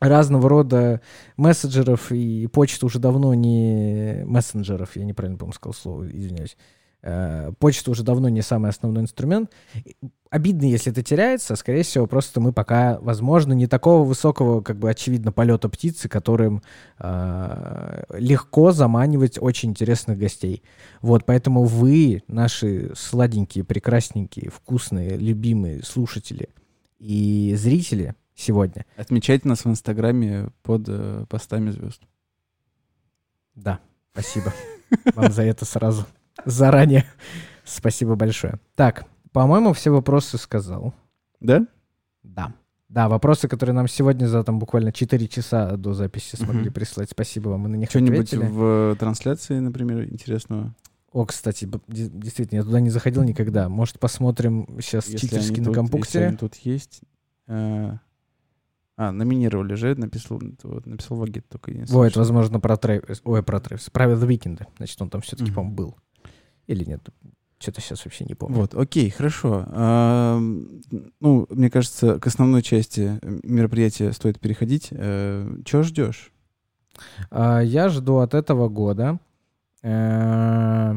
[0.00, 1.00] разного рода
[1.36, 6.56] мессенджеров и почта уже давно не мессенджеров, я неправильно, по-моему, сказал слово, извиняюсь.
[7.02, 9.50] Э, Почта уже давно не самый основной инструмент.
[10.30, 11.56] Обидно, если это теряется.
[11.56, 16.62] Скорее всего, просто мы пока, возможно, не такого высокого, как бы, очевидно, полета птицы, которым
[16.98, 20.62] э, легко заманивать очень интересных гостей.
[21.00, 26.50] Вот, поэтому вы, наши сладенькие, прекрасненькие, вкусные, любимые слушатели
[26.98, 32.02] и зрители сегодня, Отмечайте нас в Инстаграме под э, постами звезд.
[33.54, 33.80] Да,
[34.12, 34.52] спасибо
[35.14, 36.06] вам за это сразу.
[36.44, 37.04] Заранее.
[37.64, 38.58] Спасибо большое.
[38.74, 40.94] Так, по-моему, все вопросы сказал.
[41.40, 41.66] Да?
[42.22, 42.54] Да.
[42.88, 46.72] Да, вопросы, которые нам сегодня за там буквально 4 часа до записи смогли Мгм.
[46.72, 47.10] прислать.
[47.10, 50.74] Спасибо вам, мы на них Что-нибудь в трансляции, например, интересного?
[51.12, 53.68] О, кстати, действительно, я туда не заходил никогда.
[53.68, 57.00] Может, посмотрим сейчас Если читерски они на тут- Если они тут есть.
[57.46, 57.92] Э,
[58.96, 61.70] А, номинировали же, написал, вот, написал Вагит только.
[61.88, 63.20] Во, это, возможно, про Трэвис.
[63.24, 63.90] Ой, про Трэвис.
[63.90, 64.66] Про Weeknd.
[64.78, 65.54] Значит, он там все-таки, Мгм.
[65.54, 65.96] по-моему, был.
[66.68, 67.00] Или нет?
[67.58, 68.56] Что-то сейчас вообще не помню.
[68.60, 69.64] Вот, окей, хорошо.
[69.68, 70.38] А,
[71.18, 74.90] ну, мне кажется, к основной части мероприятия стоит переходить.
[74.90, 76.30] Чего ждешь?
[77.32, 79.18] А, Я жду от этого года.
[79.82, 80.94] э,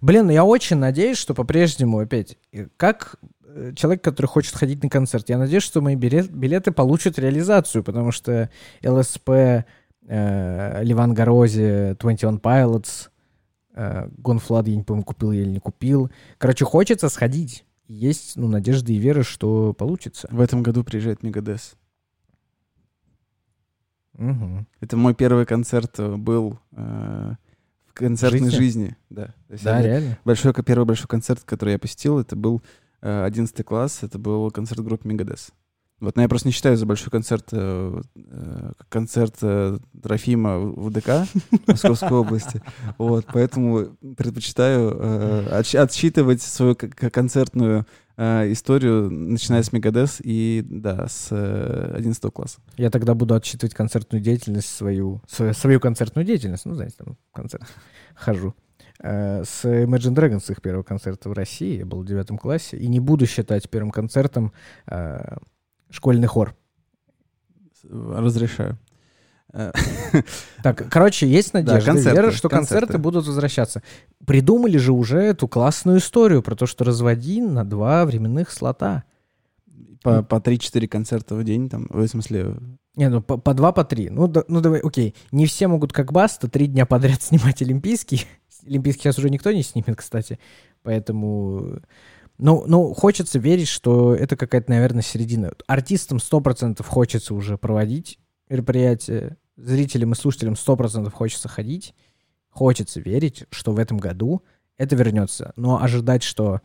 [0.00, 4.88] Блин, я очень надеюсь, что по-прежнему опять, э, как э, человек, который хочет ходить на
[4.88, 8.48] концерт, я надеюсь, что мои билет- билеты получат реализацию, потому что
[8.82, 9.28] ЛСП,
[10.08, 13.10] э, Ливан Горози, 21 Pilots, э,
[13.74, 16.10] Гонфлад, я не помню, купил я или не купил.
[16.38, 17.64] Короче, хочется сходить.
[17.88, 20.28] Есть, ну, надежды и веры, что получится.
[20.30, 21.74] В этом году приезжает Мегадес.
[24.14, 24.66] Мгм.
[24.80, 27.32] Это мой первый концерт э, был э,
[27.86, 28.56] в концертной Жизни?
[28.56, 28.96] жизни.
[29.10, 30.18] Да, Да, реально?
[30.24, 32.62] большой, первый большой концерт, который я посетил, это был
[33.02, 35.50] э, 11 класс, это был концерт группы Мегадес.
[36.04, 40.90] Вот, но я просто не считаю за большой концерт э, э, концерт э, Трофима в
[40.90, 41.26] ДК
[41.66, 42.60] Московской области.
[42.98, 47.86] Вот, поэтому предпочитаю э, отсч- отсчитывать свою концертную
[48.18, 52.58] э, историю, начиная с Мегадес и, да, с э, 11 класса.
[52.76, 57.64] Я тогда буду отсчитывать концертную деятельность свою, свою, концертную деятельность, ну, знаете, там, концерт
[58.14, 58.54] хожу.
[59.02, 62.88] Э, С Imagine Dragons их первого концерта в России, я был в девятом классе, и
[62.88, 64.52] не буду считать первым концертом
[64.86, 65.36] э,
[65.94, 66.56] школьный хор.
[67.88, 68.78] Разрешаю.
[70.62, 72.86] Так, короче, есть надежда, концерты, вера, что концерты.
[72.86, 72.98] концерты.
[72.98, 73.82] будут возвращаться.
[74.26, 79.04] Придумали же уже эту классную историю про то, что разводи на два временных слота.
[80.02, 82.56] По, по 3-4 концерта в день, там, в смысле,
[82.94, 84.10] Не, ну по, по два, по три.
[84.10, 85.14] Ну, да- ну давай, окей.
[85.32, 88.26] Не все могут, как Баста, три дня подряд снимать Олимпийский.
[88.66, 90.38] Олимпийский сейчас уже никто не снимет, кстати.
[90.82, 91.80] Поэтому...
[92.38, 95.52] Ну, ну, хочется верить, что это какая-то, наверное, середина.
[95.66, 98.18] Артистам 100% хочется уже проводить
[98.48, 99.36] мероприятие.
[99.56, 101.94] Зрителям и слушателям 100% хочется ходить.
[102.50, 104.42] Хочется верить, что в этом году
[104.76, 105.52] это вернется.
[105.56, 106.60] Но ожидать, что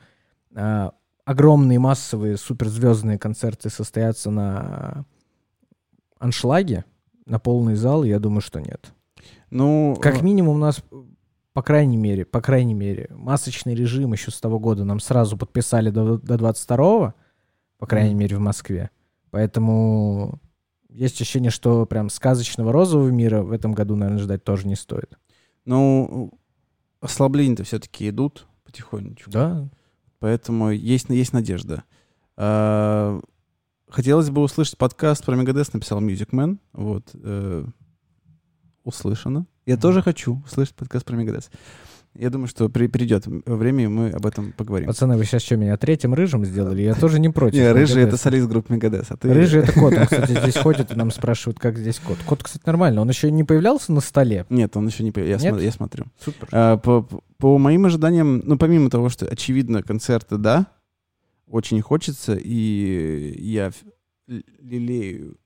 [0.55, 0.93] а,
[1.25, 5.05] огромные массовые суперзвездные концерты состоятся на
[6.17, 6.85] аншлаге,
[7.25, 8.91] на полный зал, я думаю, что нет.
[9.51, 9.95] ну...
[10.01, 10.83] Как э, минимум у нас,
[11.59, 15.89] по крайней мере, по крайней мере, масочный режим еще с того года нам сразу подписали
[15.89, 17.13] до, до 22-го,
[17.77, 18.19] по крайней Мгм.
[18.19, 18.91] мере, в Москве.
[19.29, 20.39] Поэтому
[20.87, 25.19] есть ощущение, что прям сказочного розового мира в этом году, наверное, ждать тоже не стоит.
[25.65, 26.31] Ну,
[27.01, 29.29] ослабления-то все-таки идут потихонечку.
[29.29, 29.67] Да,
[30.19, 31.83] Поэтому есть, есть надежда.
[32.37, 33.19] А,
[33.89, 36.59] Хотелось бы услышать подкаст про Мегадес, написал Music Man.
[36.71, 37.03] Вот.
[37.15, 37.65] э,
[38.85, 39.45] услышано.
[39.69, 41.51] Я тоже хочу услышать подкаст про Мегадес.
[42.15, 44.87] Я думаю, что при, придет время, и мы об этом поговорим.
[44.87, 46.81] Пацаны, вы сейчас что, меня третьим рыжим сделали?
[46.81, 47.59] Я тоже не против.
[47.59, 49.31] Не, рыжий— это солист группы Мегадес, а ты...
[49.31, 49.93] Рыжий это кот.
[49.93, 52.17] Он, кстати, здесь ходит и нам спрашивают, как здесь кот.
[52.25, 53.01] Кот, кстати, нормально.
[53.01, 54.47] Он еще не появлялся на столе.
[54.49, 55.11] Нет, он еще не...
[55.11, 55.37] по- Я,
[55.71, 56.05] смотрю.
[56.19, 56.47] Супер.
[56.51, 60.65] А, по, по моим ожиданиям, ну, помимо того, что, очевидно, концерты, да,
[61.45, 63.71] очень хочется, и я
[64.27, 65.37] лелею.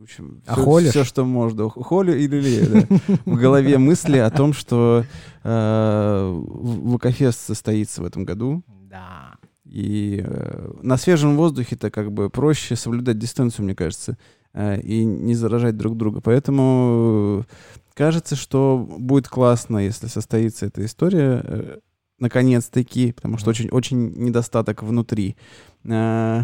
[0.00, 1.06] В общем, А все, холишь?
[1.06, 1.68] что можно.
[1.68, 2.96] Холю и лелею, да.
[3.26, 5.04] В голове мысли о том, что
[5.44, 9.34] э, в- ВКФест состоится в этом году, Да.
[9.64, 14.16] и э, на свежем воздухе-то как бы проще соблюдать дистанцию, мне кажется,
[14.54, 16.20] э, и не заражать друг друга.
[16.22, 17.54] Поэтому э,
[17.94, 21.78] кажется, что будет классно, если состоится эта история, э,
[22.18, 25.36] наконец-таки, потому что очень, очень недостаток внутри.
[25.84, 26.42] Э,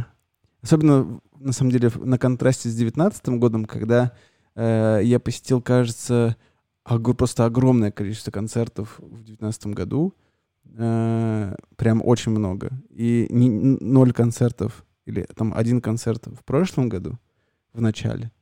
[0.62, 4.12] Особенно, на самом деле, на контрасте с девятнадцатым годом, когда
[4.54, 6.36] э, я посетил, кажется,
[6.84, 10.12] ог- просто огромное количество концертов в девятнадцатом году.
[10.76, 12.70] Э, прям очень много.
[12.90, 17.18] И ни- н- ноль концертов, или там один концерт в прошлом году,
[17.72, 18.32] в начале.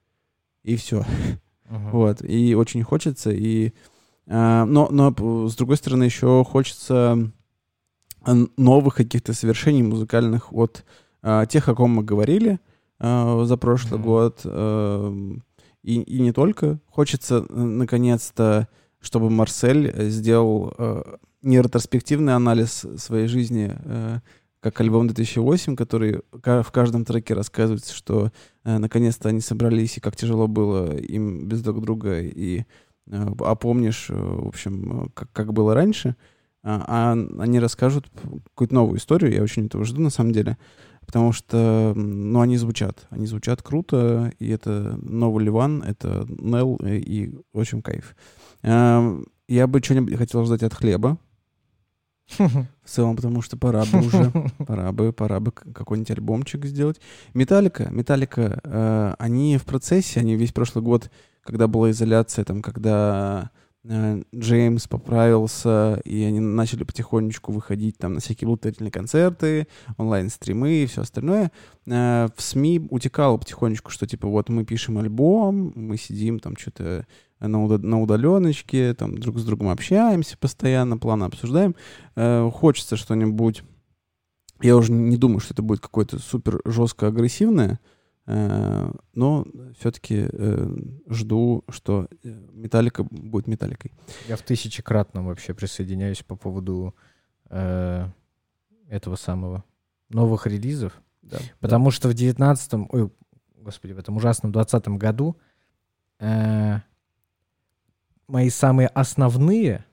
[0.62, 1.04] И все.
[1.68, 1.90] Мгм.
[1.90, 2.22] Вот.
[2.24, 3.30] И очень хочется.
[3.30, 3.72] И,
[4.26, 7.30] а, но, но с другой стороны, еще хочется
[8.56, 10.84] новых каких-то совершений музыкальных от
[11.20, 12.58] а, тех, о ком мы говорили
[12.98, 14.08] а, за прошлый Мгм.
[14.08, 14.40] год.
[14.44, 15.42] эм,
[15.82, 16.78] и, и не только.
[16.88, 18.68] Хочется, э, наконец-то,
[19.00, 21.02] чтобы Марсель э, сделал э,
[21.42, 24.20] не ретроспективный анализ своей жизни, э,
[24.60, 28.32] как альбом 2008, который в каждом треке рассказывается, что
[28.64, 33.54] э, наконец-то они собрались, и как тяжело было им без друг друга, и э, а
[33.56, 36.16] помнишь, э, в общем, э, как, как было раньше,
[36.64, 38.10] а, а они расскажут
[38.48, 40.56] какую-то новую историю, я очень этого жду, на самом деле,
[41.06, 46.96] потому что, ну, они звучат, они звучат круто, и это новый Ливан, это Нел, и,
[46.96, 48.16] и, в общем, кайф.
[48.62, 51.18] Эм, Я бы что-нибудь хотел ждать от хлеба,
[52.38, 54.32] в целом, потому что пора бы уже.
[54.66, 57.00] Пора бы, пора бы какой-нибудь альбомчик сделать.
[57.34, 61.10] Металлика, Металлика, э, они в процессе, они весь прошлый год,
[61.42, 68.20] когда была изоляция, там, когда э, Джеймс поправился, и они начали потихонечку выходить там на
[68.20, 69.66] всякие благотворительные концерты,
[69.98, 71.52] онлайн-стримы и все остальное,
[71.86, 77.06] э, в СМИ утекало потихонечку, что типа вот мы пишем альбом, мы сидим там что-то
[77.40, 81.74] на, уда- на удаленочке, там друг с другом общаемся постоянно, планы обсуждаем.
[82.16, 83.62] Э, хочется что-нибудь
[84.62, 87.93] я уже не думаю, что это будет какое-то супер жестко агрессивное, э,
[88.26, 89.46] но
[89.78, 90.28] все-таки
[91.08, 93.92] жду, что э, Металлика будет Металликой.
[94.28, 96.94] Я в тысячекратном вообще присоединяюсь по поводу
[97.50, 98.08] э,
[98.88, 99.62] этого самого
[100.08, 101.02] новых релизов.
[101.20, 101.38] Да.
[101.60, 103.10] Потому что в девятнадцатом, ой,
[103.56, 105.36] господи, в этом ужасном двадцатом году
[106.18, 106.76] э,
[108.26, 109.84] мои самые основные,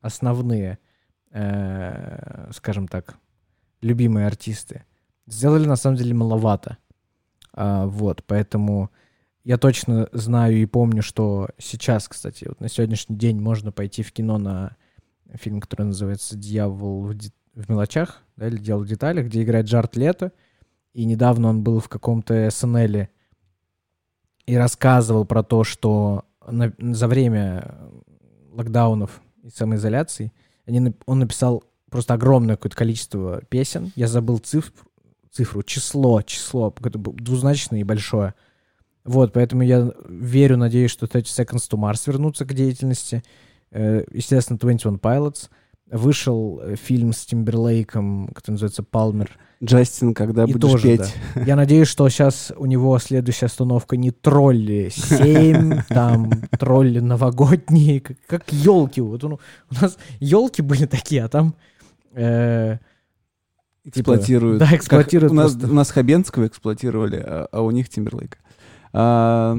[0.00, 0.78] основные,
[1.32, 3.18] э, скажем так,
[3.82, 4.84] любимые артисты
[5.26, 6.78] сделали на самом деле маловато.
[7.54, 8.90] А, вот, поэтому
[9.44, 14.12] я точно знаю и помню, что сейчас, кстати, вот на сегодняшний день можно пойти в
[14.12, 14.76] кино на
[15.34, 19.66] фильм, который называется «Дьявол в, де- в мелочах», да, или «Дьявол в деталях», где играет
[19.66, 20.32] Джарт Лето.
[20.92, 23.06] И недавно он был в каком-то СНЛ
[24.46, 27.78] и рассказывал про то, что на- за время
[28.52, 30.32] локдаунов и самоизоляции
[30.66, 33.92] они, он написал просто огромное какое-то количество песен.
[33.96, 34.88] Я забыл цифру,
[35.34, 38.34] цифру число, число, двузначное и большое.
[39.04, 43.22] Вот, поэтому я верю, надеюсь, что 30 Seconds to Mars вернутся к деятельности.
[43.70, 45.50] Э, Естественно, 21 Pilots.
[45.90, 49.30] Вышел э, фильм с Тимберлейком, который называется «Палмер».
[49.62, 51.14] Джастин, когда И будешь тоже, петь?
[51.46, 58.16] Я надеюсь, что сейчас у него следующая остановка не тролли 7, там тролли новогодние, как,
[58.26, 59.00] как елки.
[59.00, 61.54] Вот он- у нас елки были такие, а там
[62.14, 62.78] э,
[63.84, 64.58] Эксплуатируют.
[64.58, 68.38] да, эксплуатируют Как у, нас, у нас Хабенского эксплуатировали, а, а у них Тимберлейка.
[68.92, 69.58] А,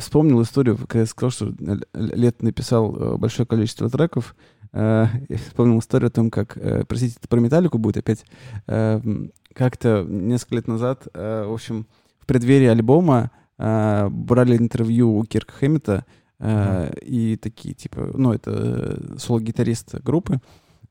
[0.00, 1.54] вспомнил историю, когда я сказал, что
[1.94, 4.36] Лет написал э, большое количество треков.
[4.72, 5.08] Я
[5.48, 8.24] вспомнил историю о том, как, э, простите, это про металлику будет опять.
[8.66, 11.86] М, как-то несколько лет назад, э, в общем,
[12.18, 16.04] в преддверии альбома э, брали интервью у Кирка Хэммета,
[16.40, 20.40] э, и такие, типа, ну, это э, соло-гитарист группы,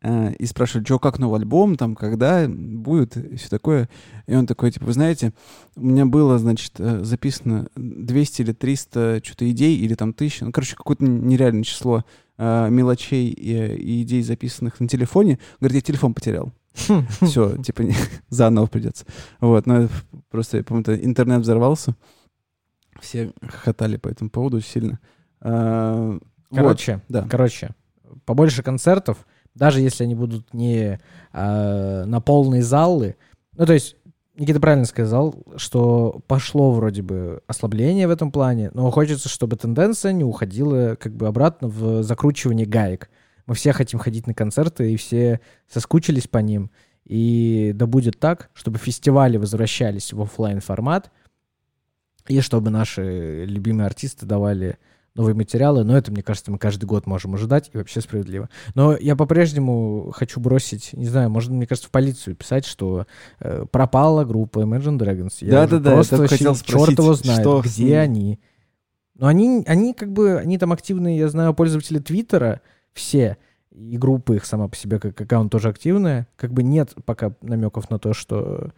[0.03, 3.89] э, и спрашивали, что, как новый альбом, там, когда будет, и все такое.
[4.27, 5.33] И он такой, типа, вы знаете,
[5.75, 10.51] у меня было, значит, э, записано 200 или 300 что-то идей, или там 1000, ну,
[10.51, 12.03] короче, какое-то нереальное число
[12.37, 15.39] э, мелочей и, и идей, записанных на телефоне.
[15.59, 16.51] Говорит, я телефон потерял.
[17.21, 17.83] Все, типа,
[18.29, 19.05] заново придется.
[19.39, 19.93] Вот, но это
[20.29, 21.95] просто, это интернет взорвался.
[22.99, 24.99] Все хохотали по этому поводу сильно.
[25.41, 27.27] Э, вот, Короче, да.
[27.29, 27.71] короче,
[28.25, 29.25] побольше концертов,
[29.55, 30.99] даже если они будут не
[31.31, 33.15] а, на полные залы.
[33.55, 33.95] Ну, то есть,
[34.35, 40.11] Никита правильно сказал, что пошло вроде бы ослабление в этом плане, но хочется, чтобы тенденция
[40.11, 43.09] не уходила как бы обратно в закручивание гаек.
[43.45, 46.71] Мы все хотим ходить на концерты, и все соскучились по ним.
[47.05, 51.11] И да будет так, чтобы фестивали возвращались в оффлайн формат,
[52.27, 54.77] и чтобы наши любимые артисты давали
[55.15, 58.49] новые материалы, но это, мне кажется, мы каждый год можем ожидать, и вообще справедливо.
[58.73, 63.05] Но я по-прежнему хочу бросить, не знаю, можно, мне кажется, в полицию писать, что
[63.39, 65.35] э, пропала группа Imagine Dragons.
[65.41, 67.95] Я уже Да-да-да, я просто только хотел вообще черт спросить, его знает, что где ними?
[67.95, 68.39] они.
[69.15, 72.61] Но они, они как бы, они там активные, я знаю, пользователи Твиттера,
[72.93, 73.37] все,
[73.69, 76.27] и группа их сама по себе как аккаунт тоже активная.
[76.35, 78.71] Как бы нет пока намеков на то, что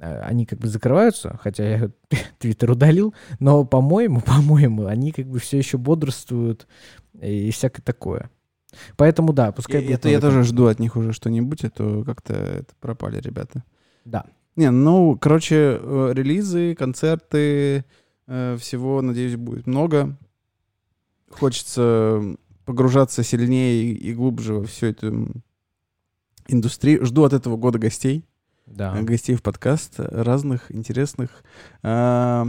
[0.00, 1.90] они как бы закрываются, хотя я
[2.38, 6.66] Твиттер удалил, но, по-моему, по-моему, они как бы все еще бодрствуют
[7.20, 8.30] и всякое такое.
[8.96, 9.80] Поэтому да, пускай...
[9.80, 13.64] Будет это я тоже жду от них уже что-нибудь, а то как-то пропали ребята.
[14.04, 14.26] Да.
[14.56, 17.84] Не, ну, короче, э, релизы, концерты,
[18.26, 20.16] э, всего, надеюсь, будет много.
[21.30, 25.28] Хочется погружаться сильнее и глубже во всю эту
[26.46, 27.04] индустрию.
[27.04, 28.24] Жду от этого года гостей.
[28.70, 28.96] Да.
[28.96, 31.42] э, гостей в подкаст, разных, интересных.
[31.82, 32.46] А,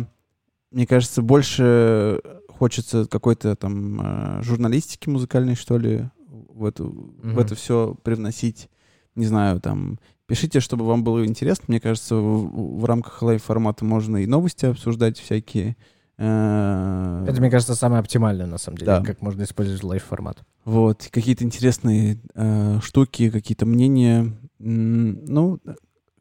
[0.71, 3.99] Мне кажется, больше хочется какой-то там
[4.39, 7.39] э, журналистики музыкальной, что ли, в, эту, в Мгм.
[7.39, 8.69] это все привносить.
[9.15, 11.65] Не знаю, там, пишите, чтобы вам было интересно.
[11.67, 15.75] Мне кажется, в, в рамках live-формата можно и новости обсуждать всякие.
[16.17, 19.03] Э, Это, мне кажется, самое оптимальное, на самом деле, Да.
[19.03, 20.43] как можно использовать live-формат.
[20.63, 24.31] Вот, какие-то интересные э, штуки, какие-то мнения.
[24.59, 25.59] Ну,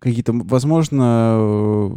[0.01, 1.91] какие-то, возможно, э,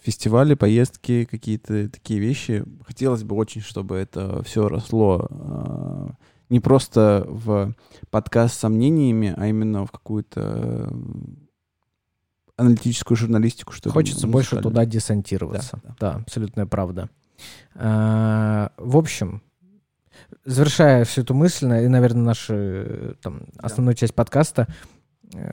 [0.00, 2.64] фестивали, поездки, какие-то такие вещи.
[2.86, 6.08] Хотелось бы очень, чтобы это все росло э,
[6.50, 7.74] не просто в
[8.10, 10.94] подкаст с сомнениями, а именно в какую-то э,
[12.56, 15.80] аналитическую журналистику, что Хочется больше туда десантироваться.
[15.82, 17.08] Да, Да, абсолютная правда.
[17.74, 19.42] А, В общем,
[20.44, 24.72] завершая всю эту мысль, и, наверное, нашу э, там, основную часть подкаста, э,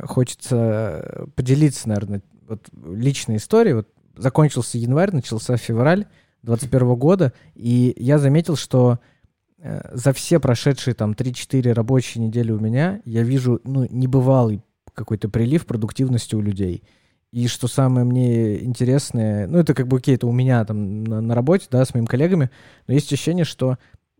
[0.03, 3.75] хочется поделиться, наверное, вот личной историей.
[3.75, 6.05] Вот закончился январь, начался февраль
[6.43, 8.99] 2021 года, и я заметил, что
[9.57, 14.61] э, за все прошедшие там 3-4 рабочие недели у меня я вижу ну, небывалый
[14.93, 16.83] какой-то прилив продуктивности у людей.
[17.31, 21.21] И что самое мне интересное, ну это как бы окей, это у меня там на,
[21.21, 22.49] на работе, да, с моими коллегами,
[22.87, 23.75] но есть ощущение, что э,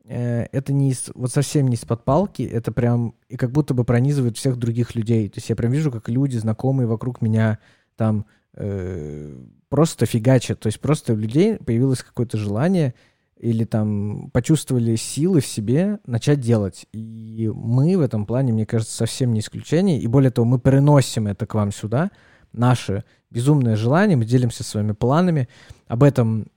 [0.10, 4.38] это не из, вот совсем не из-под палки, это прям и как будто бы пронизывает
[4.38, 5.30] всех других людей.
[5.30, 7.60] То есть я прям вижу, как люди, знакомые вокруг меня
[7.96, 9.36] там э,
[9.70, 10.60] просто фигачат.
[10.60, 12.96] То есть просто у людей появилось какое-то желание
[13.38, 16.88] или там почувствовали силы в себе начать делать.
[16.92, 20.00] И мы в этом плане, мне кажется, совсем не исключение.
[20.00, 22.10] И более того, мы переносим это к вам сюда,
[22.52, 25.48] наше безумное желание, мы делимся своими планами.
[25.88, 26.48] Об этом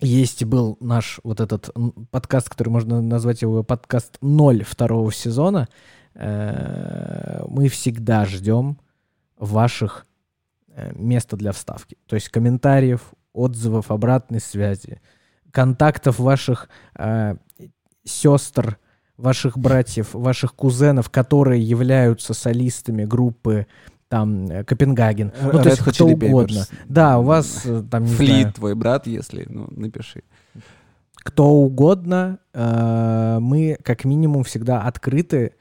[0.00, 1.70] есть был наш вот этот
[2.10, 5.68] подкаст, который можно назвать его подкаст 0 второго сезона.
[6.14, 8.78] Э, Мы всегда ждем
[9.38, 10.06] ваших
[10.68, 11.96] э, места для вставки.
[12.06, 15.00] То есть комментариев, отзывов, обратной связи,
[15.50, 17.36] контактов ваших э,
[18.04, 18.78] сестр,
[19.16, 23.66] ваших братьев, ваших кузенов, которые являются солистами группы
[24.08, 25.32] там э, Копенгаген.
[25.42, 26.64] Ну, то есть Hot кто угодно.
[26.88, 30.22] Да, у вас э, там, не Флит, знаю, твой брат, если, ну, напиши.
[31.14, 35.54] кто угодно, э, мы как минимум всегда открыты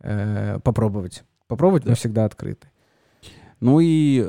[0.00, 1.24] э, попробовать.
[1.48, 1.94] Попробовать мы Да.
[1.96, 2.68] всегда открыты.
[3.60, 4.26] Ну и э,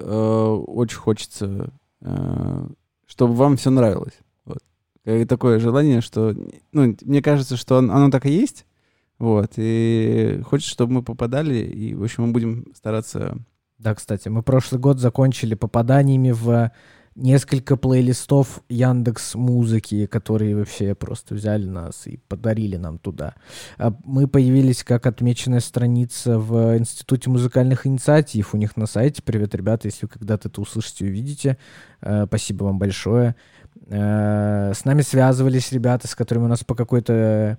[0.67, 2.67] очень хочется, э,
[3.05, 4.17] чтобы вам все нравилось.
[4.45, 4.63] Вот.
[5.05, 6.33] И такое желание, что,
[6.71, 8.65] ну, мне кажется, что он- оно так и есть.
[9.19, 9.51] Вот.
[9.57, 13.37] И хочется, чтобы мы попадали, и, в общем, мы будем стараться...
[13.79, 16.71] Да, кстати, мы прошлый год закончили попаданиями в
[17.15, 23.35] несколько плейлистов Яндекс Музыки, которые вообще просто взяли нас и подарили нам туда.
[23.77, 29.21] А Мы появились как отмеченная страница в Институте музыкальных инициатив у них на сайте.
[29.23, 31.57] Привет, ребята, если вы когда-то это услышите, увидите.
[32.01, 33.35] Э, Спасибо вам большое.
[33.87, 37.57] Э, С нами связывались ребята, с которыми у нас по какой-то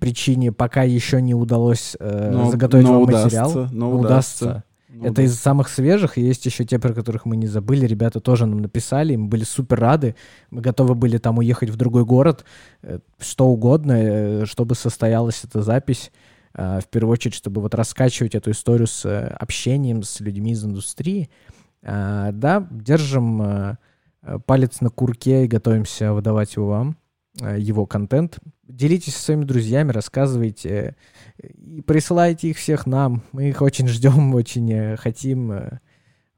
[0.00, 3.52] причине пока еще не удалось э, Но- заготовить но вам удастся, материал.
[3.72, 4.44] но Но удастся.
[4.46, 4.64] удастся.
[4.92, 5.22] Ну, Это да.
[5.22, 7.86] из самых свежих, и есть еще те, про которых мы не забыли.
[7.86, 10.16] Ребята тоже нам написали, мы были супер рады.
[10.50, 12.44] Мы готовы были там уехать в другой город,
[12.82, 16.10] э, что угодно, э, чтобы состоялась эта запись.
[16.54, 20.64] А, В первую очередь, чтобы вот раскачивать эту историю с э, общением с людьми из
[20.64, 21.30] индустрии.
[21.82, 23.76] Да, держим э,
[24.22, 26.94] э, палец на курке и готовимся выдавать его вам, э,
[27.40, 28.38] его контент.
[28.68, 30.94] делитесь со своими друзьями, рассказывайте
[31.42, 33.22] и присылайте их всех нам.
[33.32, 35.52] Мы их очень ждем, очень э, хотим.
[35.52, 35.78] э,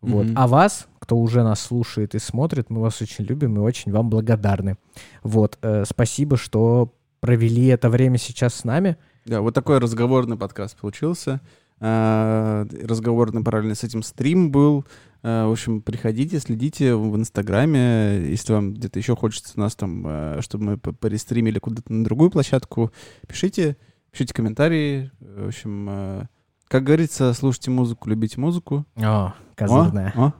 [0.00, 0.26] Вот.
[0.26, 0.34] Мгм.
[0.36, 4.10] А вас, кто уже нас слушает и смотрит, мы вас очень любим и очень вам
[4.10, 4.76] благодарны.
[5.22, 5.58] Вот.
[5.62, 8.96] э, Спасибо, что провели это время сейчас с нами.
[9.24, 11.40] Да, вот такой разговорный подкаст получился.
[11.84, 14.84] А, Разговорный параллельно с этим стрим был.
[15.24, 18.24] А, В общем, приходите, следите в Инстаграме.
[18.30, 22.92] Если вам где-то еще хочется нас там, а, чтобы мы перестримили куда-то на другую площадку,
[23.26, 23.76] пишите,
[24.12, 25.10] пишите комментарии.
[25.18, 26.28] В общем,
[26.68, 28.86] как говорится, слушайте музыку, любите музыку.
[28.96, 30.12] О, козырная.
[30.16, 30.32] О, о.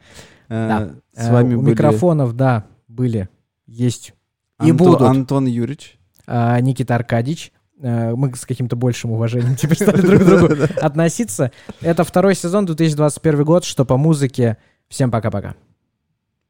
[0.48, 3.28] А, С Э, вами У были микрофонов, да, были,
[3.66, 4.14] есть
[4.62, 5.02] и Антон- будут.
[5.02, 5.98] Антон Юрьевич.
[6.28, 7.52] Никита Аркадьевич.
[7.82, 11.52] Э, Мы с каким-то большим уважением теперь стали друг к другу относиться.
[11.80, 14.56] Это второй сезон, 2021 год, что по музыке.
[14.88, 15.54] Всем пока-пока.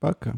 [0.01, 0.35] Пока.